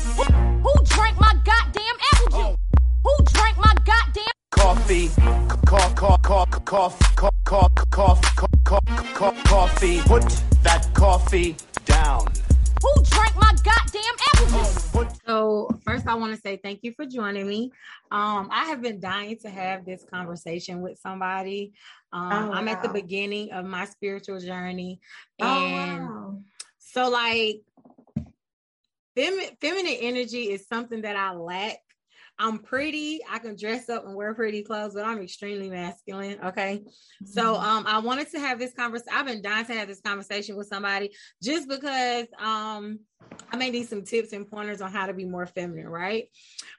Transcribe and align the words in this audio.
Who 0.00 0.72
drank 0.84 1.18
my 1.18 1.32
goddamn 1.44 1.96
apple 2.12 2.38
juice? 2.38 2.56
Who 3.04 3.24
drank 3.32 3.56
my 3.56 3.74
goddamn 3.84 4.24
coffee, 4.50 5.08
cough, 5.66 5.94
cough, 5.94 6.22
cough, 6.22 6.64
cough, 6.64 6.98
cough, 7.06 7.34
cough, 7.44 7.74
cough, 7.90 8.20
cough, 8.64 9.14
cough, 9.14 9.44
coffee. 9.44 10.00
Put 10.00 10.22
that 10.62 10.88
coffee 10.94 11.56
down. 11.86 12.26
Who 12.82 13.02
drank 13.04 13.36
my 13.36 13.54
goddamn 13.64 14.16
apple 14.34 14.58
juice? 14.58 15.16
So 15.26 15.70
first, 15.84 16.06
I 16.06 16.14
want 16.14 16.34
to 16.34 16.40
say 16.40 16.58
thank 16.62 16.80
you 16.82 16.92
for 16.92 17.06
joining 17.06 17.46
me. 17.46 17.72
Um, 18.10 18.48
I 18.52 18.66
have 18.66 18.82
been 18.82 19.00
dying 19.00 19.38
to 19.42 19.48
have 19.50 19.84
this 19.86 20.04
conversation 20.04 20.82
with 20.82 20.98
somebody. 20.98 21.72
Um, 22.12 22.50
Oh, 22.50 22.52
I'm 22.52 22.68
at 22.68 22.82
the 22.82 22.88
beginning 22.90 23.52
of 23.52 23.64
my 23.64 23.86
spiritual 23.86 24.40
journey, 24.40 25.00
Oh, 25.40 25.46
and 25.46 26.02
wow. 26.04 26.38
so 26.78 27.08
like 27.08 27.62
femi- 29.16 29.56
feminine 29.60 29.96
energy 30.00 30.50
is 30.50 30.66
something 30.68 31.02
that 31.02 31.16
I 31.16 31.32
lack. 31.32 31.78
I'm 32.38 32.58
pretty. 32.58 33.20
I 33.30 33.38
can 33.38 33.56
dress 33.56 33.88
up 33.88 34.04
and 34.04 34.14
wear 34.14 34.34
pretty 34.34 34.62
clothes, 34.62 34.92
but 34.92 35.04
I'm 35.06 35.22
extremely 35.22 35.70
masculine. 35.70 36.38
Okay. 36.44 36.84
So 37.24 37.42
Mm-hmm. 37.54 37.64
um 37.64 37.84
I 37.86 37.98
wanted 38.00 38.30
to 38.32 38.38
have 38.40 38.58
this 38.58 38.74
conversation. 38.74 39.12
I've 39.14 39.24
been 39.26 39.40
dying 39.40 39.64
to 39.66 39.72
have 39.74 39.88
this 39.88 40.02
conversation 40.02 40.54
with 40.56 40.66
somebody 40.68 41.14
just 41.42 41.66
because 41.66 42.26
um 42.38 43.00
I 43.50 43.56
may 43.56 43.70
need 43.70 43.88
some 43.88 44.02
tips 44.02 44.32
and 44.32 44.48
pointers 44.48 44.80
on 44.80 44.92
how 44.92 45.06
to 45.06 45.14
be 45.14 45.24
more 45.24 45.46
feminine, 45.46 45.88
right? 45.88 46.28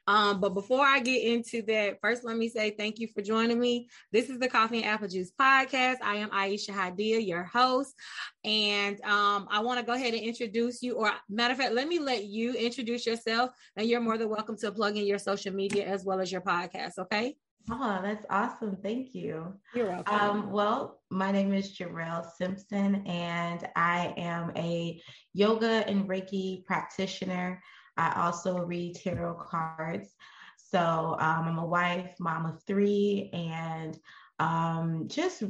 Um, 0.06 0.40
but 0.40 0.54
before 0.54 0.84
I 0.84 1.00
get 1.00 1.22
into 1.22 1.62
that, 1.62 1.98
first 2.00 2.24
let 2.24 2.36
me 2.36 2.48
say 2.48 2.70
thank 2.70 2.98
you 2.98 3.08
for 3.08 3.22
joining 3.22 3.58
me. 3.58 3.88
This 4.12 4.30
is 4.30 4.38
the 4.38 4.48
Coffee 4.48 4.82
and 4.82 4.86
Apple 4.86 5.08
Juice 5.08 5.32
podcast. 5.38 5.96
I 6.02 6.16
am 6.16 6.30
Aisha 6.30 6.70
Hadia, 6.70 7.26
your 7.26 7.44
host. 7.44 7.94
And 8.44 9.00
um, 9.02 9.48
I 9.50 9.60
want 9.60 9.80
to 9.80 9.86
go 9.86 9.92
ahead 9.92 10.14
and 10.14 10.22
introduce 10.22 10.82
you, 10.82 10.94
or 10.94 11.10
matter 11.28 11.52
of 11.52 11.58
fact, 11.58 11.72
let 11.72 11.88
me 11.88 11.98
let 11.98 12.24
you 12.24 12.54
introduce 12.54 13.06
yourself, 13.06 13.50
and 13.76 13.88
you're 13.88 14.00
more 14.00 14.18
than 14.18 14.28
welcome 14.28 14.56
to 14.58 14.72
plug 14.72 14.96
in 14.96 15.06
your 15.06 15.18
social 15.18 15.52
media 15.52 15.86
as 15.86 16.04
well 16.04 16.20
as 16.20 16.30
your 16.30 16.42
podcast. 16.42 16.98
Okay. 16.98 17.36
Oh, 17.70 18.00
that's 18.02 18.24
awesome. 18.30 18.76
Thank 18.82 19.14
you. 19.14 19.54
You're 19.74 19.88
welcome. 19.88 20.14
Um, 20.14 20.50
well, 20.50 21.00
my 21.10 21.30
name 21.30 21.52
is 21.52 21.76
Jarrell 21.76 22.24
Simpson, 22.36 23.06
and 23.06 23.68
I 23.76 24.14
am 24.16 24.52
a 24.56 25.00
yoga 25.34 25.84
and 25.86 26.08
Reiki 26.08 26.64
practitioner. 26.64 27.62
I 27.96 28.24
also 28.24 28.58
read 28.64 28.94
tarot 28.96 29.34
cards. 29.34 30.14
So 30.56 31.16
um, 31.18 31.48
I'm 31.48 31.58
a 31.58 31.66
wife, 31.66 32.14
mom 32.18 32.46
of 32.46 32.62
three, 32.64 33.30
and 33.32 33.98
um, 34.38 35.08
just 35.08 35.42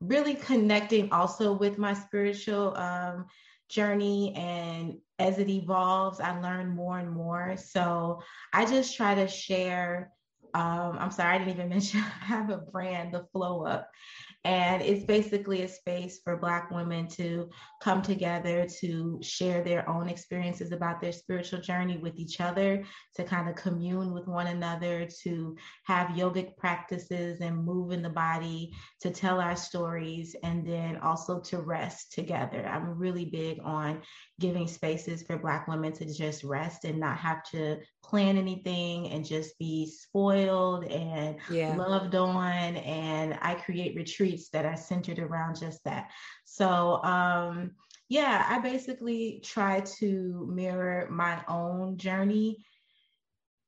really 0.00 0.34
connecting 0.34 1.12
also 1.12 1.52
with 1.52 1.78
my 1.78 1.94
spiritual 1.94 2.76
um, 2.76 3.26
journey. 3.68 4.34
And 4.34 4.98
as 5.18 5.38
it 5.38 5.48
evolves, 5.48 6.20
I 6.20 6.38
learn 6.40 6.74
more 6.74 6.98
and 6.98 7.10
more. 7.10 7.56
So 7.56 8.22
I 8.52 8.64
just 8.64 8.96
try 8.96 9.14
to 9.14 9.28
share 9.28 10.12
um, 10.56 10.96
I'm 10.98 11.10
sorry, 11.10 11.34
I 11.34 11.38
didn't 11.38 11.52
even 11.52 11.68
mention 11.76 12.00
I 12.00 12.24
have 12.24 12.48
a 12.48 12.56
brand, 12.56 13.12
the 13.12 13.26
Flow 13.32 13.66
Up. 13.66 13.90
And 14.46 14.80
it's 14.80 15.04
basically 15.04 15.62
a 15.62 15.68
space 15.68 16.20
for 16.22 16.36
Black 16.36 16.70
women 16.70 17.08
to 17.08 17.50
come 17.82 18.00
together 18.00 18.64
to 18.80 19.18
share 19.20 19.64
their 19.64 19.88
own 19.88 20.08
experiences 20.08 20.70
about 20.70 21.00
their 21.00 21.10
spiritual 21.10 21.60
journey 21.60 21.98
with 21.98 22.16
each 22.16 22.40
other, 22.40 22.84
to 23.16 23.24
kind 23.24 23.48
of 23.48 23.56
commune 23.56 24.12
with 24.12 24.28
one 24.28 24.46
another, 24.46 25.08
to 25.24 25.56
have 25.86 26.10
yogic 26.10 26.56
practices 26.58 27.40
and 27.40 27.64
move 27.64 27.90
in 27.90 28.02
the 28.02 28.08
body, 28.08 28.70
to 29.00 29.10
tell 29.10 29.40
our 29.40 29.56
stories, 29.56 30.36
and 30.44 30.64
then 30.64 30.98
also 30.98 31.40
to 31.40 31.58
rest 31.58 32.12
together. 32.12 32.64
I'm 32.68 32.96
really 32.96 33.24
big 33.24 33.58
on 33.64 34.00
giving 34.38 34.68
spaces 34.68 35.24
for 35.24 35.38
Black 35.38 35.66
women 35.66 35.92
to 35.94 36.04
just 36.04 36.44
rest 36.44 36.84
and 36.84 37.00
not 37.00 37.18
have 37.18 37.42
to 37.50 37.78
plan 38.04 38.38
anything 38.38 39.08
and 39.08 39.24
just 39.24 39.58
be 39.58 39.90
spoiled 39.90 40.84
and 40.84 41.36
yeah. 41.50 41.74
loved 41.74 42.14
on. 42.14 42.76
And 42.76 43.36
I 43.42 43.54
create 43.54 43.96
retreats 43.96 44.35
that 44.52 44.64
are 44.64 44.76
centered 44.76 45.18
around 45.18 45.58
just 45.58 45.82
that. 45.84 46.10
So, 46.44 47.02
um, 47.02 47.72
yeah, 48.08 48.46
I 48.48 48.60
basically 48.60 49.40
try 49.44 49.80
to 49.98 50.48
mirror 50.52 51.08
my 51.10 51.42
own 51.48 51.96
journey 51.98 52.64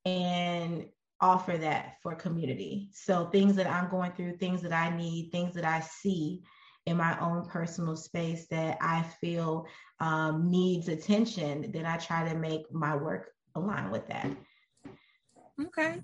and 0.05 0.87
offer 1.21 1.57
that 1.59 1.97
for 2.03 2.15
community. 2.15 2.91
So, 2.93 3.27
things 3.27 3.57
that 3.57 3.67
I'm 3.67 3.91
going 3.91 4.13
through, 4.13 4.37
things 4.37 4.63
that 4.63 4.73
I 4.73 4.97
need, 4.97 5.31
things 5.33 5.55
that 5.55 5.65
I 5.65 5.81
see 5.81 6.43
in 6.87 6.97
my 6.97 7.19
own 7.21 7.45
personal 7.45 7.97
space 7.97 8.47
that 8.47 8.79
I 8.81 9.03
feel 9.21 9.67
um, 10.01 10.51
needs 10.51 10.89
attention, 10.89 11.71
then 11.71 11.85
I 11.85 11.99
try 11.99 12.27
to 12.27 12.35
make 12.35 12.73
my 12.73 12.97
work 12.97 13.33
align 13.55 13.91
with 13.91 14.07
that. 14.09 14.31
Okay. 15.61 16.01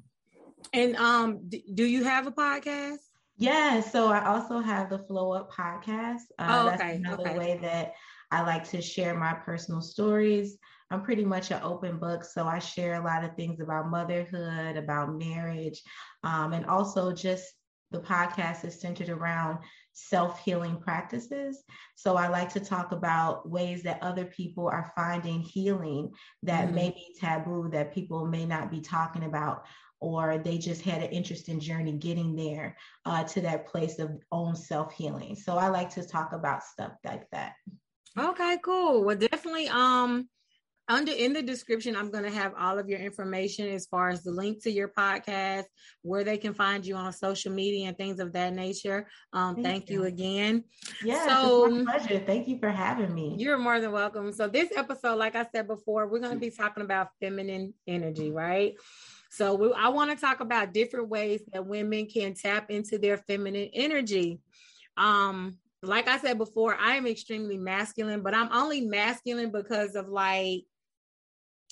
And 0.72 0.96
um, 0.96 1.48
do 1.48 1.84
you 1.84 2.04
have 2.04 2.26
a 2.26 2.32
podcast? 2.32 2.98
Yeah, 3.36 3.80
so 3.80 4.08
I 4.08 4.24
also 4.26 4.60
have 4.60 4.90
the 4.90 4.98
Flow 4.98 5.32
Up 5.32 5.50
podcast. 5.52 6.22
Uh, 6.38 6.62
Oh, 6.62 6.64
that's 6.64 6.82
another 6.92 7.24
okay. 7.24 7.36
way 7.36 7.58
that 7.58 7.92
I 8.30 8.42
like 8.42 8.64
to 8.70 8.80
share 8.80 9.14
my 9.14 9.34
personal 9.34 9.80
stories. 9.80 10.58
I'm 10.90 11.02
pretty 11.02 11.24
much 11.24 11.50
an 11.50 11.62
open 11.62 11.98
book, 11.98 12.24
so 12.24 12.46
I 12.46 12.58
share 12.58 12.94
a 12.94 13.04
lot 13.04 13.24
of 13.24 13.34
things 13.36 13.60
about 13.60 13.90
motherhood, 13.90 14.76
about 14.76 15.14
marriage, 15.16 15.82
um, 16.22 16.52
and 16.52 16.66
also 16.66 17.12
just 17.12 17.46
the 17.90 18.00
podcast 18.00 18.64
is 18.64 18.80
centered 18.80 19.08
around 19.08 19.58
self 19.92 20.40
healing 20.44 20.80
practices. 20.80 21.64
So 21.96 22.16
I 22.16 22.28
like 22.28 22.50
to 22.54 22.60
talk 22.60 22.92
about 22.92 23.48
ways 23.48 23.82
that 23.84 24.02
other 24.02 24.24
people 24.26 24.68
are 24.68 24.92
finding 24.96 25.40
healing 25.40 26.10
that 26.42 26.70
Mhm. 26.70 26.74
may 26.74 26.90
be 26.90 27.16
taboo, 27.18 27.68
that 27.70 27.94
people 27.94 28.26
may 28.26 28.44
not 28.46 28.70
be 28.70 28.80
talking 28.80 29.24
about, 29.24 29.66
or 30.04 30.36
they 30.36 30.58
just 30.58 30.82
had 30.82 31.02
an 31.02 31.08
interesting 31.08 31.58
journey 31.58 31.92
getting 31.92 32.36
there 32.36 32.76
uh, 33.06 33.24
to 33.24 33.40
that 33.40 33.66
place 33.66 33.98
of 33.98 34.10
own 34.30 34.54
self 34.54 34.92
healing. 34.92 35.34
So 35.34 35.56
I 35.56 35.68
like 35.68 35.88
to 35.94 36.06
talk 36.06 36.34
about 36.34 36.62
stuff 36.62 36.92
like 37.06 37.24
that. 37.32 37.54
Okay, 38.18 38.58
cool. 38.62 39.02
Well, 39.02 39.16
definitely. 39.16 39.68
Um, 39.68 40.28
under 40.88 41.12
in 41.12 41.32
the 41.32 41.40
description, 41.40 41.96
I'm 41.96 42.10
going 42.10 42.24
to 42.24 42.30
have 42.30 42.52
all 42.58 42.78
of 42.78 42.90
your 42.90 42.98
information 42.98 43.66
as 43.70 43.86
far 43.86 44.10
as 44.10 44.22
the 44.22 44.30
link 44.30 44.62
to 44.64 44.70
your 44.70 44.88
podcast, 44.88 45.64
where 46.02 46.22
they 46.22 46.36
can 46.36 46.52
find 46.52 46.84
you 46.84 46.96
on 46.96 47.10
social 47.14 47.50
media 47.50 47.88
and 47.88 47.96
things 47.96 48.20
of 48.20 48.34
that 48.34 48.52
nature. 48.52 49.08
Um, 49.32 49.54
Thank 49.54 49.66
thank 49.66 49.90
you 49.90 50.02
you. 50.02 50.08
again. 50.08 50.64
Yes, 51.02 51.26
So- 51.26 51.64
it's 51.64 51.86
my 51.86 51.96
pleasure. 51.96 52.22
Thank 52.26 52.46
you 52.48 52.58
for 52.58 52.68
having 52.68 53.14
me. 53.14 53.36
You're 53.38 53.56
more 53.56 53.80
than 53.80 53.92
welcome. 53.92 54.30
So, 54.34 54.48
this 54.48 54.68
episode, 54.76 55.16
like 55.16 55.34
I 55.34 55.46
said 55.50 55.66
before, 55.66 56.06
we're 56.06 56.20
going 56.20 56.34
to 56.34 56.38
be 56.38 56.50
talking 56.50 56.82
about 56.84 57.08
feminine 57.22 57.72
energy, 57.86 58.30
right? 58.30 58.74
So, 59.34 59.54
we, 59.54 59.72
I 59.72 59.88
want 59.88 60.10
to 60.10 60.16
talk 60.16 60.40
about 60.40 60.72
different 60.72 61.08
ways 61.08 61.42
that 61.52 61.66
women 61.66 62.06
can 62.06 62.34
tap 62.34 62.70
into 62.70 62.98
their 62.98 63.16
feminine 63.18 63.70
energy. 63.72 64.40
Um, 64.96 65.58
like 65.82 66.08
I 66.08 66.18
said 66.18 66.38
before, 66.38 66.74
I 66.76 66.96
am 66.96 67.06
extremely 67.06 67.58
masculine, 67.58 68.22
but 68.22 68.34
I'm 68.34 68.50
only 68.52 68.82
masculine 68.82 69.50
because 69.50 69.96
of 69.96 70.08
like 70.08 70.62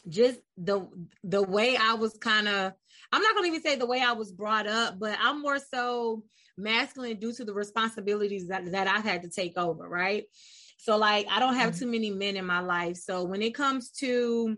just 0.09 0.41
the 0.57 0.89
the 1.23 1.43
way 1.43 1.77
I 1.77 1.95
was 1.95 2.19
kind 2.21 2.49
of 2.49 2.73
I'm 3.13 3.23
not 3.23 3.35
going 3.37 3.45
to 3.45 3.57
even 3.57 3.63
say 3.63 3.77
the 3.77 3.87
way 3.87 4.01
I 4.03 4.13
was 4.13 4.33
brought 4.33 4.67
up, 4.67 4.99
but 4.99 5.17
I'm 5.21 5.41
more 5.41 5.59
so 5.59 6.25
masculine 6.57 7.19
due 7.19 7.33
to 7.35 7.45
the 7.45 7.55
responsibilities 7.55 8.49
that, 8.49 8.71
that 8.73 8.87
I've 8.89 9.05
had 9.05 9.23
to 9.23 9.29
take 9.31 9.57
over, 9.57 9.89
right? 9.89 10.25
So 10.79 10.97
like 10.97 11.27
I 11.31 11.39
don't 11.39 11.55
have 11.55 11.75
Mhm. 11.75 11.79
too 11.79 11.87
many 11.87 12.11
men 12.11 12.37
in 12.37 12.45
my 12.45 12.61
life. 12.61 12.97
So 12.97 13.25
when 13.25 13.43
it 13.43 13.55
comes 13.55 13.91
to 14.01 14.57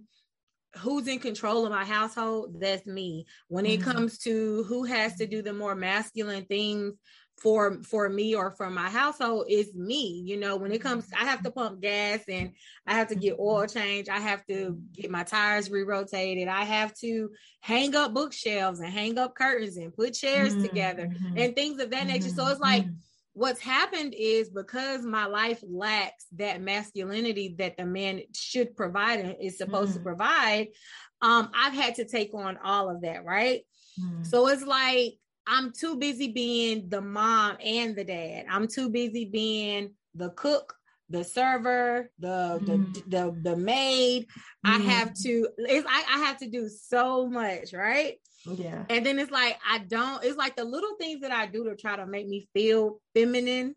who's 0.78 1.06
in 1.08 1.18
control 1.20 1.64
of 1.64 1.72
my 1.72 1.84
household, 1.84 2.60
that's 2.60 2.86
me. 2.86 3.26
When 3.48 3.66
it 3.66 3.80
Mhm. 3.80 3.82
comes 3.82 4.18
to 4.18 4.64
who 4.64 4.84
has 4.84 5.16
to 5.16 5.26
do 5.26 5.42
the 5.42 5.52
more 5.52 5.74
masculine 5.74 6.46
things 6.46 6.94
for 7.36 7.82
for 7.82 8.08
me 8.08 8.34
or 8.34 8.52
for 8.52 8.70
my 8.70 8.88
household 8.88 9.46
is 9.50 9.74
me. 9.74 10.22
You 10.24 10.36
know 10.36 10.56
when 10.56 10.70
it 10.72 10.80
comes 10.80 11.08
i 11.12 11.24
have 11.24 11.42
to 11.42 11.50
pump 11.50 11.80
gas 11.80 12.22
and 12.28 12.52
i 12.86 12.94
have 12.94 13.08
to 13.08 13.16
get 13.16 13.38
oil 13.40 13.66
change. 13.66 14.08
I 14.08 14.20
have 14.20 14.44
to 14.46 14.78
get 14.92 15.10
my 15.10 15.24
tires 15.24 15.70
re-rotated. 15.70 16.46
I 16.48 16.64
have 16.64 16.94
to 17.00 17.30
hang 17.60 17.94
up 17.96 18.14
bookshelves 18.14 18.80
and 18.80 18.92
hang 18.92 19.18
up 19.18 19.34
curtains 19.34 19.76
and 19.76 19.92
put 19.94 20.14
chairs 20.14 20.56
Mhm, 20.56 20.56
together 20.56 21.10
and 21.34 21.54
things 21.56 21.80
of 21.80 21.90
that 21.90 22.06
nature. 22.06 22.30
So 22.30 22.46
it's 22.48 22.60
like 22.60 22.84
mhm. 22.84 23.02
What's 23.34 23.60
happened 23.60 24.14
is 24.16 24.48
because 24.48 25.04
my 25.04 25.26
life 25.26 25.62
lacks 25.68 26.26
that 26.36 26.60
masculinity 26.62 27.54
that 27.58 27.76
the 27.76 27.84
man 27.84 28.22
should 28.34 28.76
provide 28.76 29.18
and 29.20 29.36
is 29.40 29.58
supposed 29.58 29.92
to 29.94 30.00
Mm. 30.00 30.04
provide 30.04 30.68
um 31.20 31.50
i've 31.54 31.74
had 31.74 31.96
to 31.96 32.04
take 32.04 32.32
on 32.32 32.56
all 32.64 32.88
of 32.88 33.02
that 33.02 33.24
right 33.24 33.66
Mhm. 34.00 34.26
so 34.26 34.48
it's 34.48 34.64
like 34.64 35.14
I'm 35.46 35.72
too 35.72 35.96
busy 35.96 36.32
being 36.32 36.88
the 36.88 37.02
mom 37.02 37.58
and 37.62 37.94
the 37.94 38.02
dad. 38.04 38.46
I'm 38.48 38.66
too 38.66 38.88
busy 38.88 39.26
being 39.26 39.92
the 40.14 40.30
cook, 40.30 40.74
the 41.10 41.22
server, 41.22 42.10
the 42.18 42.58
Mhm. 42.62 42.94
the, 42.94 43.02
the 43.14 43.50
the 43.50 43.56
maid. 43.56 44.26
I 44.64 44.78
Mhm. 44.78 44.84
have 44.84 45.12
to 45.24 45.48
it's 45.58 45.86
I, 45.86 46.02
I 46.14 46.18
have 46.20 46.38
to 46.38 46.48
do 46.48 46.68
so 46.70 47.28
much, 47.28 47.74
right? 47.74 48.18
Yeah. 48.46 48.84
And 48.90 49.04
then 49.04 49.18
it's 49.18 49.30
like 49.30 49.58
I 49.68 49.78
don't, 49.78 50.24
it's 50.24 50.36
like 50.36 50.56
the 50.56 50.64
little 50.64 50.96
things 51.00 51.20
that 51.22 51.32
I 51.32 51.46
do 51.46 51.64
to 51.64 51.76
try 51.76 51.96
to 51.96 52.06
make 52.06 52.28
me 52.28 52.48
feel 52.54 53.00
feminine. 53.14 53.74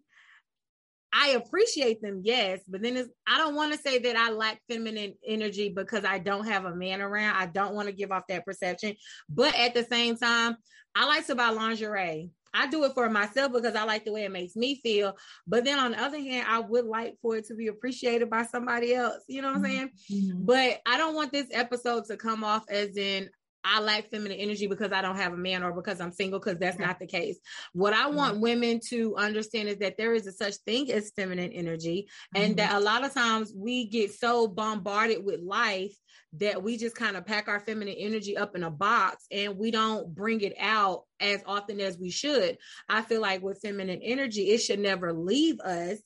I 1.13 1.29
appreciate 1.29 2.01
them, 2.01 2.21
yes, 2.23 2.59
but 2.67 2.81
then 2.81 2.97
it's, 2.97 3.09
I 3.25 3.37
don't 3.37 3.55
want 3.55 3.71
to 3.71 3.79
say 3.79 3.97
that 3.97 4.17
I 4.17 4.29
lack 4.29 4.59
feminine 4.69 5.13
energy 5.25 5.69
because 5.69 6.03
I 6.03 6.19
don't 6.19 6.45
have 6.45 6.65
a 6.65 6.75
man 6.75 7.01
around. 7.01 7.37
I 7.37 7.45
don't 7.45 7.73
want 7.73 7.87
to 7.87 7.93
give 7.93 8.11
off 8.11 8.27
that 8.27 8.45
perception, 8.45 8.95
but 9.29 9.55
at 9.55 9.73
the 9.73 9.85
same 9.85 10.17
time, 10.17 10.57
I 10.93 11.05
like 11.05 11.25
to 11.27 11.35
buy 11.35 11.49
lingerie. 11.49 12.29
I 12.53 12.67
do 12.67 12.83
it 12.85 12.93
for 12.93 13.09
myself 13.09 13.53
because 13.53 13.75
I 13.75 13.83
like 13.83 14.03
the 14.03 14.11
way 14.11 14.25
it 14.25 14.31
makes 14.31 14.55
me 14.55 14.81
feel. 14.81 15.15
But 15.45 15.63
then 15.63 15.79
on 15.79 15.91
the 15.91 16.01
other 16.01 16.19
hand, 16.19 16.47
I 16.49 16.59
would 16.59 16.85
like 16.85 17.15
for 17.21 17.37
it 17.37 17.45
to 17.47 17.55
be 17.55 17.67
appreciated 17.67 18.29
by 18.29 18.43
somebody 18.43 18.95
else. 18.95 19.23
You 19.27 19.41
know 19.41 19.49
what 19.49 19.57
I'm 19.57 19.63
saying? 19.63 19.89
Mm-hmm. 20.11 20.45
But 20.45 20.81
I 20.85 20.97
don't 20.97 21.15
want 21.15 21.31
this 21.31 21.47
episode 21.51 22.05
to 22.05 22.17
come 22.17 22.43
off 22.43 22.63
as 22.69 22.97
in 22.97 23.29
I 23.63 23.79
lack 23.81 24.09
feminine 24.09 24.37
energy 24.37 24.67
because 24.67 24.91
I 24.91 25.01
don't 25.01 25.17
have 25.17 25.33
a 25.33 25.37
man 25.37 25.63
or 25.63 25.73
because 25.73 25.99
I'm 25.99 26.11
single, 26.11 26.39
because 26.39 26.57
that's 26.57 26.79
not 26.79 26.99
the 26.99 27.07
case. 27.07 27.37
What 27.73 27.93
I 27.93 28.07
want 28.09 28.33
mm-hmm. 28.33 28.43
women 28.43 28.79
to 28.89 29.15
understand 29.17 29.69
is 29.69 29.77
that 29.77 29.97
there 29.97 30.13
is 30.13 30.27
a 30.27 30.31
such 30.31 30.55
thing 30.65 30.91
as 30.91 31.11
feminine 31.15 31.51
energy, 31.51 32.07
and 32.35 32.55
mm-hmm. 32.55 32.57
that 32.57 32.75
a 32.75 32.79
lot 32.79 33.03
of 33.03 33.13
times 33.13 33.53
we 33.55 33.87
get 33.87 34.13
so 34.13 34.47
bombarded 34.47 35.23
with 35.23 35.41
life 35.41 35.95
that 36.33 36.61
we 36.61 36.77
just 36.77 36.95
kind 36.95 37.17
of 37.17 37.25
pack 37.25 37.47
our 37.47 37.59
feminine 37.59 37.95
energy 37.97 38.37
up 38.37 38.55
in 38.55 38.63
a 38.63 38.69
box 38.69 39.25
and 39.31 39.57
we 39.57 39.71
don't 39.71 40.13
bring 40.13 40.41
it 40.41 40.53
out 40.59 41.03
as 41.19 41.41
often 41.45 41.79
as 41.79 41.97
we 41.97 42.09
should. 42.09 42.57
I 42.89 43.01
feel 43.01 43.21
like 43.21 43.41
with 43.41 43.61
feminine 43.61 44.01
energy, 44.03 44.49
it 44.49 44.59
should 44.59 44.79
never 44.79 45.13
leave 45.13 45.59
us. 45.61 45.97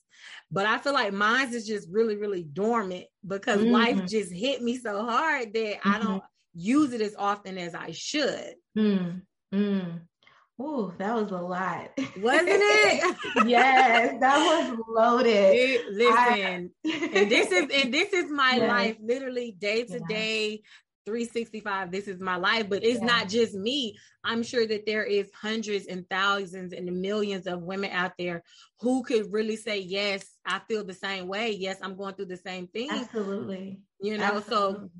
But 0.50 0.66
I 0.66 0.78
feel 0.78 0.92
like 0.92 1.12
mine 1.12 1.52
is 1.52 1.66
just 1.66 1.88
really, 1.90 2.16
really 2.16 2.44
dormant 2.44 3.06
because 3.26 3.60
mm-hmm. 3.60 3.72
life 3.72 4.06
just 4.06 4.32
hit 4.32 4.62
me 4.62 4.78
so 4.78 5.04
hard 5.04 5.52
that 5.54 5.80
mm-hmm. 5.80 5.88
I 5.88 5.98
don't 5.98 6.22
use 6.54 6.92
it 6.92 7.00
as 7.00 7.14
often 7.18 7.58
as 7.58 7.74
I 7.74 7.92
should. 7.92 8.54
Mm, 8.76 9.22
mm. 9.54 10.00
Ooh, 10.60 10.92
that 10.98 11.14
was 11.14 11.30
a 11.32 11.36
lot. 11.36 11.90
Wasn't 12.18 12.48
it? 12.48 13.16
yes, 13.46 14.20
that 14.20 14.38
was 14.38 14.78
loaded. 14.88 15.28
It, 15.28 15.92
listen, 15.92 16.70
I... 16.86 17.18
and 17.18 17.30
this 17.30 17.50
is 17.50 17.68
and 17.82 17.92
this 17.92 18.12
is 18.12 18.30
my 18.30 18.52
yes. 18.56 18.68
life, 18.68 18.96
literally 19.02 19.56
day 19.58 19.84
to 19.84 20.00
day. 20.08 20.62
365 21.04 21.90
this 21.90 22.06
is 22.06 22.20
my 22.20 22.36
life 22.36 22.68
but 22.68 22.84
it's 22.84 23.00
yeah. 23.00 23.06
not 23.06 23.28
just 23.28 23.54
me 23.54 23.98
i'm 24.22 24.40
sure 24.40 24.68
that 24.68 24.86
there 24.86 25.02
is 25.02 25.28
hundreds 25.34 25.86
and 25.86 26.08
thousands 26.08 26.72
and 26.72 26.86
millions 27.00 27.48
of 27.48 27.62
women 27.62 27.90
out 27.90 28.12
there 28.18 28.40
who 28.78 29.02
could 29.02 29.32
really 29.32 29.56
say 29.56 29.80
yes 29.80 30.38
i 30.46 30.60
feel 30.68 30.84
the 30.84 30.94
same 30.94 31.26
way 31.26 31.50
yes 31.50 31.76
i'm 31.82 31.96
going 31.96 32.14
through 32.14 32.26
the 32.26 32.36
same 32.36 32.68
thing 32.68 32.88
absolutely 32.88 33.80
you 34.00 34.16
know 34.16 34.22
absolutely. 34.22 34.50
so 34.54 34.90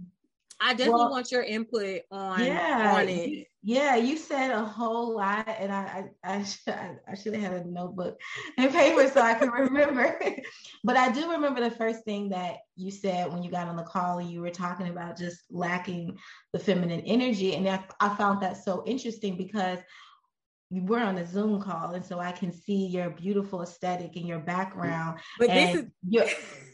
I 0.62 0.74
definitely 0.74 0.92
well, 0.92 1.10
want 1.10 1.32
your 1.32 1.42
input 1.42 2.02
on 2.12 2.44
yeah, 2.44 2.94
on 2.96 3.08
it. 3.08 3.48
Yeah, 3.64 3.96
you 3.96 4.16
said 4.16 4.52
a 4.52 4.64
whole 4.64 5.16
lot, 5.16 5.48
and 5.48 5.72
I 5.72 6.08
I 6.24 6.36
I 6.36 6.42
should, 6.44 6.74
I 7.08 7.14
should 7.14 7.34
have 7.34 7.42
had 7.42 7.66
a 7.66 7.68
notebook 7.68 8.18
and 8.56 8.72
paper 8.72 9.08
so 9.08 9.20
I 9.20 9.34
can 9.34 9.50
remember. 9.50 10.20
but 10.84 10.96
I 10.96 11.10
do 11.10 11.32
remember 11.32 11.60
the 11.60 11.70
first 11.70 12.04
thing 12.04 12.28
that 12.28 12.58
you 12.76 12.92
said 12.92 13.32
when 13.32 13.42
you 13.42 13.50
got 13.50 13.66
on 13.66 13.76
the 13.76 13.82
call 13.82 14.18
and 14.18 14.30
you 14.30 14.40
were 14.40 14.50
talking 14.50 14.88
about 14.88 15.18
just 15.18 15.40
lacking 15.50 16.16
the 16.52 16.60
feminine 16.60 17.00
energy, 17.00 17.56
and 17.56 17.68
I, 17.68 17.84
I 18.00 18.14
found 18.14 18.40
that 18.42 18.62
so 18.62 18.84
interesting 18.86 19.36
because 19.36 19.78
we're 20.72 21.02
on 21.02 21.18
a 21.18 21.26
Zoom 21.26 21.60
call, 21.60 21.92
and 21.92 22.04
so 22.04 22.18
I 22.18 22.32
can 22.32 22.50
see 22.50 22.86
your 22.86 23.10
beautiful 23.10 23.62
aesthetic 23.62 24.16
and 24.16 24.26
your 24.26 24.38
background. 24.38 25.18
But 25.38 25.48
this 25.48 25.76
is 25.76 25.84
your, 26.08 26.24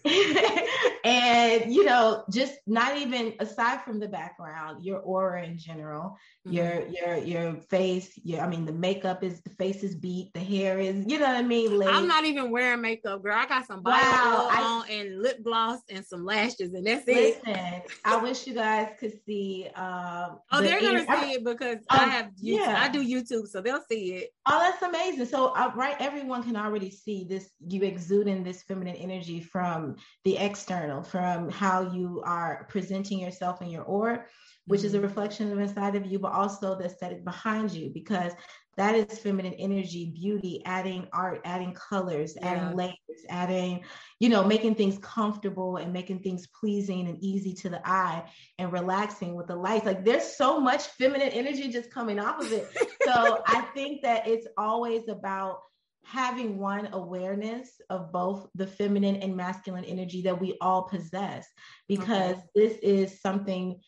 and 1.04 1.72
you 1.72 1.84
know, 1.84 2.24
just 2.30 2.54
not 2.66 2.96
even 2.96 3.34
aside 3.40 3.82
from 3.82 3.98
the 3.98 4.06
background, 4.06 4.84
your 4.84 5.00
aura 5.00 5.44
in 5.44 5.58
general, 5.58 6.16
mm-hmm. 6.46 6.52
your 6.52 6.86
your 6.88 7.16
your 7.16 7.54
face, 7.62 8.12
your 8.22 8.40
I 8.40 8.48
mean, 8.48 8.64
the 8.64 8.72
makeup 8.72 9.24
is 9.24 9.40
the 9.40 9.50
face 9.50 9.82
is 9.82 9.96
beat, 9.96 10.32
the 10.32 10.40
hair 10.40 10.78
is, 10.78 11.04
you 11.06 11.18
know 11.18 11.26
what 11.26 11.36
I 11.36 11.42
mean. 11.42 11.82
I'm 11.82 12.06
not 12.06 12.24
even 12.24 12.52
wearing 12.52 12.80
makeup, 12.80 13.22
girl. 13.22 13.36
I 13.36 13.46
got 13.46 13.66
some 13.66 13.82
wow, 13.82 14.48
I, 14.50 14.62
on 14.62 14.90
and 14.90 15.20
lip 15.20 15.42
gloss 15.42 15.80
and 15.90 16.06
some 16.06 16.24
lashes, 16.24 16.72
and 16.72 16.86
that's 16.86 17.06
listen, 17.06 17.48
it. 17.48 17.90
I 18.04 18.16
wish 18.22 18.46
you 18.46 18.54
guys 18.54 18.90
could 19.00 19.14
see. 19.26 19.68
Um, 19.74 20.38
oh, 20.52 20.60
the 20.60 20.68
they're 20.68 20.80
gonna 20.80 21.06
see 21.20 21.32
it 21.32 21.44
because 21.44 21.78
um, 21.90 22.00
I 22.00 22.04
have 22.04 22.26
YouTube. 22.26 22.58
Yeah. 22.58 22.80
I 22.80 22.88
do 22.88 23.04
YouTube, 23.04 23.48
so 23.48 23.60
they'll 23.60 23.82
see 23.90 24.14
it. 24.14 24.30
Oh, 24.46 24.58
that's 24.58 24.82
amazing. 24.82 25.26
So, 25.26 25.46
uh, 25.48 25.72
right, 25.74 25.96
everyone 25.98 26.42
can 26.42 26.56
already 26.56 26.90
see 26.90 27.26
this. 27.28 27.50
You 27.66 27.82
exuding 27.82 28.42
this 28.42 28.62
feminine 28.62 28.96
energy 28.96 29.40
from 29.40 29.96
the 30.24 30.36
external, 30.36 31.02
from 31.02 31.50
how 31.50 31.92
you 31.92 32.22
are 32.24 32.66
presenting 32.68 33.18
yourself 33.18 33.62
in 33.62 33.68
your 33.68 33.82
aura, 33.84 34.24
which 34.66 34.80
mm-hmm. 34.80 34.86
is 34.86 34.94
a 34.94 34.96
mm-hmm. 34.98 35.06
reflection 35.06 35.52
of 35.52 35.58
inside 35.58 35.96
of 35.96 36.06
you, 36.06 36.18
but 36.18 36.32
also 36.32 36.76
the 36.76 36.84
aesthetic 36.84 37.24
behind 37.24 37.72
you, 37.72 37.90
because 37.92 38.32
that 38.78 38.94
is 38.94 39.18
feminine 39.18 39.54
energy, 39.54 40.12
beauty, 40.14 40.62
adding 40.64 41.08
art, 41.12 41.40
adding 41.44 41.74
colors, 41.74 42.36
yeah. 42.36 42.46
adding 42.46 42.76
layers, 42.76 42.94
adding, 43.28 43.84
you 44.20 44.28
know, 44.28 44.44
making 44.44 44.76
things 44.76 44.96
comfortable 44.98 45.78
and 45.78 45.92
making 45.92 46.20
things 46.20 46.46
pleasing 46.46 47.08
and 47.08 47.18
easy 47.20 47.52
to 47.54 47.68
the 47.68 47.80
eye 47.84 48.22
and 48.58 48.72
relaxing 48.72 49.34
with 49.34 49.48
the 49.48 49.56
lights. 49.56 49.84
Like 49.84 50.04
there's 50.04 50.36
so 50.36 50.60
much 50.60 50.84
feminine 50.86 51.30
energy 51.30 51.68
just 51.68 51.90
coming 51.90 52.20
off 52.20 52.40
of 52.40 52.52
it. 52.52 52.68
so 53.02 53.42
I 53.46 53.62
think 53.74 54.02
that 54.02 54.28
it's 54.28 54.46
always 54.56 55.08
about 55.08 55.58
having 56.04 56.56
one 56.56 56.88
awareness 56.92 57.80
of 57.90 58.12
both 58.12 58.46
the 58.54 58.66
feminine 58.66 59.16
and 59.16 59.36
masculine 59.36 59.84
energy 59.84 60.22
that 60.22 60.40
we 60.40 60.56
all 60.60 60.84
possess 60.84 61.48
because 61.88 62.36
okay. 62.36 62.46
this 62.54 62.78
is 62.80 63.20
something 63.20 63.80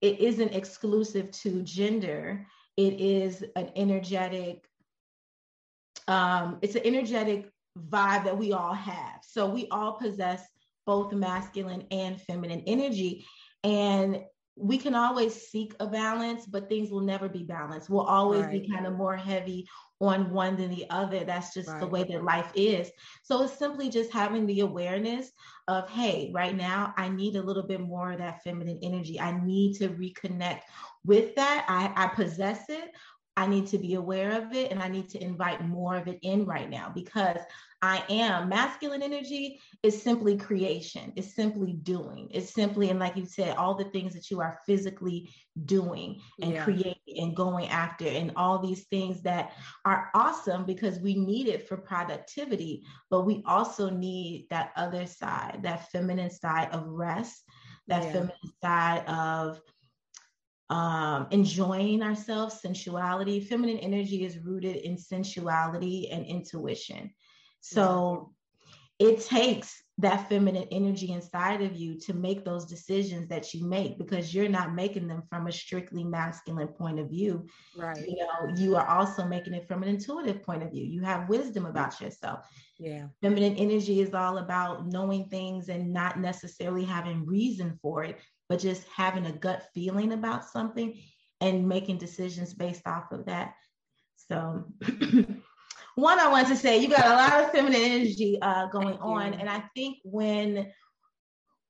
it 0.00 0.18
isn't 0.18 0.52
exclusive 0.52 1.30
to 1.30 1.62
gender 1.62 2.46
it 2.76 3.00
is 3.00 3.44
an 3.56 3.70
energetic 3.76 4.64
um 6.08 6.58
it's 6.62 6.74
an 6.74 6.82
energetic 6.84 7.50
vibe 7.78 8.24
that 8.24 8.36
we 8.36 8.52
all 8.52 8.74
have 8.74 9.20
so 9.22 9.48
we 9.48 9.66
all 9.70 9.92
possess 9.92 10.46
both 10.86 11.12
masculine 11.12 11.84
and 11.90 12.20
feminine 12.20 12.62
energy 12.66 13.24
and 13.62 14.22
we 14.56 14.78
can 14.78 14.94
always 14.94 15.48
seek 15.48 15.74
a 15.80 15.86
balance, 15.86 16.46
but 16.46 16.68
things 16.68 16.90
will 16.90 17.00
never 17.00 17.28
be 17.28 17.42
balanced. 17.42 17.90
We'll 17.90 18.02
always 18.02 18.42
right. 18.42 18.62
be 18.62 18.68
kind 18.68 18.86
of 18.86 18.94
more 18.94 19.16
heavy 19.16 19.66
on 20.00 20.30
one 20.30 20.56
than 20.56 20.70
the 20.70 20.86
other. 20.90 21.24
That's 21.24 21.52
just 21.52 21.68
right. 21.68 21.80
the 21.80 21.86
way 21.86 22.04
that 22.04 22.22
life 22.22 22.52
is. 22.54 22.90
So 23.24 23.42
it's 23.42 23.58
simply 23.58 23.90
just 23.90 24.12
having 24.12 24.46
the 24.46 24.60
awareness 24.60 25.32
of, 25.66 25.90
hey, 25.90 26.30
right 26.32 26.54
now 26.54 26.94
I 26.96 27.08
need 27.08 27.34
a 27.34 27.42
little 27.42 27.64
bit 27.64 27.80
more 27.80 28.12
of 28.12 28.18
that 28.18 28.42
feminine 28.42 28.78
energy. 28.82 29.18
I 29.18 29.32
need 29.44 29.74
to 29.78 29.88
reconnect 29.88 30.60
with 31.04 31.34
that. 31.36 31.64
I, 31.68 31.92
I 32.04 32.08
possess 32.08 32.68
it, 32.68 32.90
I 33.36 33.46
need 33.46 33.66
to 33.68 33.78
be 33.78 33.94
aware 33.94 34.40
of 34.40 34.52
it 34.52 34.70
and 34.70 34.80
I 34.80 34.88
need 34.88 35.08
to 35.10 35.22
invite 35.22 35.66
more 35.66 35.96
of 35.96 36.06
it 36.06 36.20
in 36.22 36.44
right 36.44 36.70
now 36.70 36.92
because 36.94 37.38
I 37.82 38.02
am. 38.08 38.48
Masculine 38.48 39.02
energy 39.02 39.60
is 39.82 40.00
simply 40.00 40.38
creation, 40.38 41.12
it's 41.16 41.34
simply 41.34 41.72
doing, 41.72 42.28
it's 42.30 42.54
simply, 42.54 42.90
and 42.90 42.98
like 42.98 43.16
you 43.16 43.26
said, 43.26 43.56
all 43.56 43.74
the 43.74 43.84
things 43.84 44.14
that 44.14 44.30
you 44.30 44.40
are 44.40 44.60
physically 44.64 45.30
doing 45.66 46.20
and 46.40 46.52
yeah. 46.52 46.64
creating 46.64 47.18
and 47.18 47.36
going 47.36 47.68
after, 47.68 48.06
and 48.06 48.32
all 48.36 48.58
these 48.58 48.84
things 48.84 49.20
that 49.22 49.52
are 49.84 50.10
awesome 50.14 50.64
because 50.64 50.98
we 51.00 51.14
need 51.14 51.48
it 51.48 51.68
for 51.68 51.76
productivity, 51.76 52.84
but 53.10 53.22
we 53.22 53.42
also 53.46 53.90
need 53.90 54.46
that 54.48 54.70
other 54.76 55.06
side, 55.06 55.58
that 55.62 55.90
feminine 55.90 56.30
side 56.30 56.70
of 56.70 56.86
rest, 56.86 57.42
that 57.88 58.04
yeah. 58.04 58.12
feminine 58.12 58.52
side 58.62 59.04
of 59.06 59.60
um, 60.70 61.26
enjoying 61.30 62.02
ourselves, 62.02 62.60
sensuality. 62.60 63.40
Feminine 63.40 63.78
energy 63.78 64.24
is 64.24 64.38
rooted 64.38 64.76
in 64.76 64.96
sensuality 64.96 66.10
and 66.10 66.24
intuition. 66.24 67.10
So 67.60 68.32
it 68.98 69.20
takes 69.20 69.82
that 69.98 70.28
feminine 70.28 70.66
energy 70.72 71.12
inside 71.12 71.62
of 71.62 71.76
you 71.76 71.98
to 72.00 72.12
make 72.12 72.44
those 72.44 72.64
decisions 72.64 73.28
that 73.28 73.54
you 73.54 73.64
make 73.64 73.96
because 73.98 74.34
you're 74.34 74.48
not 74.48 74.74
making 74.74 75.06
them 75.06 75.22
from 75.28 75.46
a 75.46 75.52
strictly 75.52 76.02
masculine 76.02 76.68
point 76.68 76.98
of 76.98 77.08
view. 77.08 77.46
Right. 77.76 78.04
You 78.06 78.16
know, 78.16 78.54
you 78.56 78.76
are 78.76 78.86
also 78.86 79.24
making 79.24 79.54
it 79.54 79.68
from 79.68 79.82
an 79.82 79.88
intuitive 79.88 80.42
point 80.42 80.62
of 80.62 80.70
view. 80.72 80.84
You 80.84 81.02
have 81.02 81.28
wisdom 81.28 81.66
about 81.66 82.00
yourself. 82.00 82.48
Yeah. 82.78 83.06
Feminine 83.20 83.56
energy 83.56 84.00
is 84.00 84.14
all 84.14 84.38
about 84.38 84.86
knowing 84.86 85.28
things 85.28 85.68
and 85.68 85.92
not 85.92 86.18
necessarily 86.18 86.84
having 86.84 87.24
reason 87.24 87.78
for 87.80 88.02
it, 88.02 88.18
but 88.48 88.60
just 88.60 88.86
having 88.88 89.26
a 89.26 89.32
gut 89.32 89.68
feeling 89.74 90.12
about 90.12 90.44
something 90.44 90.98
and 91.40 91.68
making 91.68 91.98
decisions 91.98 92.54
based 92.54 92.86
off 92.86 93.12
of 93.12 93.26
that. 93.26 93.54
So, 94.16 94.64
one, 95.94 96.18
I 96.18 96.28
want 96.28 96.48
to 96.48 96.56
say 96.56 96.78
you 96.78 96.88
got 96.88 97.06
a 97.06 97.10
lot 97.10 97.44
of 97.44 97.50
feminine 97.50 97.80
energy 97.80 98.38
uh, 98.40 98.66
going 98.66 98.98
on. 98.98 99.34
And 99.34 99.48
I 99.48 99.62
think 99.74 99.98
when 100.04 100.72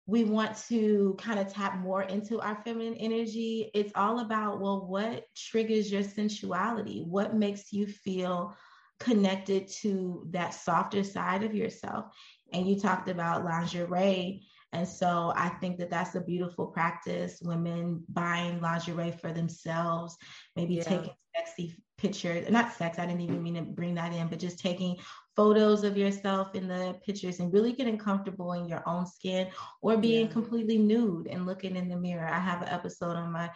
we 0.06 0.24
want 0.24 0.56
to 0.68 1.16
kind 1.18 1.38
of 1.38 1.52
tap 1.52 1.78
more 1.78 2.02
into 2.02 2.40
our 2.40 2.56
feminine 2.64 2.94
energy, 2.94 3.70
it's 3.74 3.92
all 3.94 4.20
about, 4.20 4.60
well, 4.60 4.86
what 4.86 5.26
triggers 5.34 5.90
your 5.90 6.02
sensuality? 6.02 7.02
What 7.06 7.34
makes 7.34 7.72
you 7.72 7.86
feel 7.86 8.54
connected 9.00 9.66
to 9.68 10.26
that 10.30 10.54
softer 10.54 11.02
side 11.02 11.42
of 11.42 11.54
yourself? 11.54 12.06
And 12.52 12.68
you 12.68 12.78
talked 12.78 13.08
about 13.08 13.44
lingerie 13.44 14.42
and 14.74 14.86
so 14.86 15.32
I 15.36 15.48
think 15.48 15.78
that 15.78 15.90
that's 15.90 16.14
a 16.16 16.20
beautiful 16.20 16.66
practice. 16.66 17.38
Women 17.42 18.02
buying 18.08 18.60
lingerie 18.60 19.12
for 19.12 19.32
themselves, 19.32 20.16
maybe 20.56 20.74
yeah. 20.74 20.82
taking 20.82 21.14
sexy 21.36 21.76
pictures, 21.96 22.50
not 22.50 22.74
sex, 22.74 22.98
I 22.98 23.06
didn't 23.06 23.20
even 23.20 23.42
mean 23.42 23.54
to 23.54 23.62
bring 23.62 23.94
that 23.94 24.12
in, 24.12 24.26
but 24.28 24.40
just 24.40 24.58
taking 24.58 24.96
photos 25.36 25.82
of 25.82 25.96
yourself 25.96 26.54
in 26.54 26.68
the 26.68 26.96
pictures 27.04 27.40
and 27.40 27.52
really 27.52 27.72
getting 27.72 27.98
comfortable 27.98 28.52
in 28.52 28.68
your 28.68 28.82
own 28.86 29.06
skin 29.06 29.48
or 29.82 29.96
being 29.96 30.26
yeah. 30.26 30.32
completely 30.32 30.78
nude 30.78 31.26
and 31.26 31.46
looking 31.46 31.76
in 31.76 31.88
the 31.88 31.96
mirror. 31.96 32.28
I 32.28 32.38
have 32.38 32.62
an 32.62 32.68
episode 32.68 33.16
on 33.16 33.32
my 33.32 33.50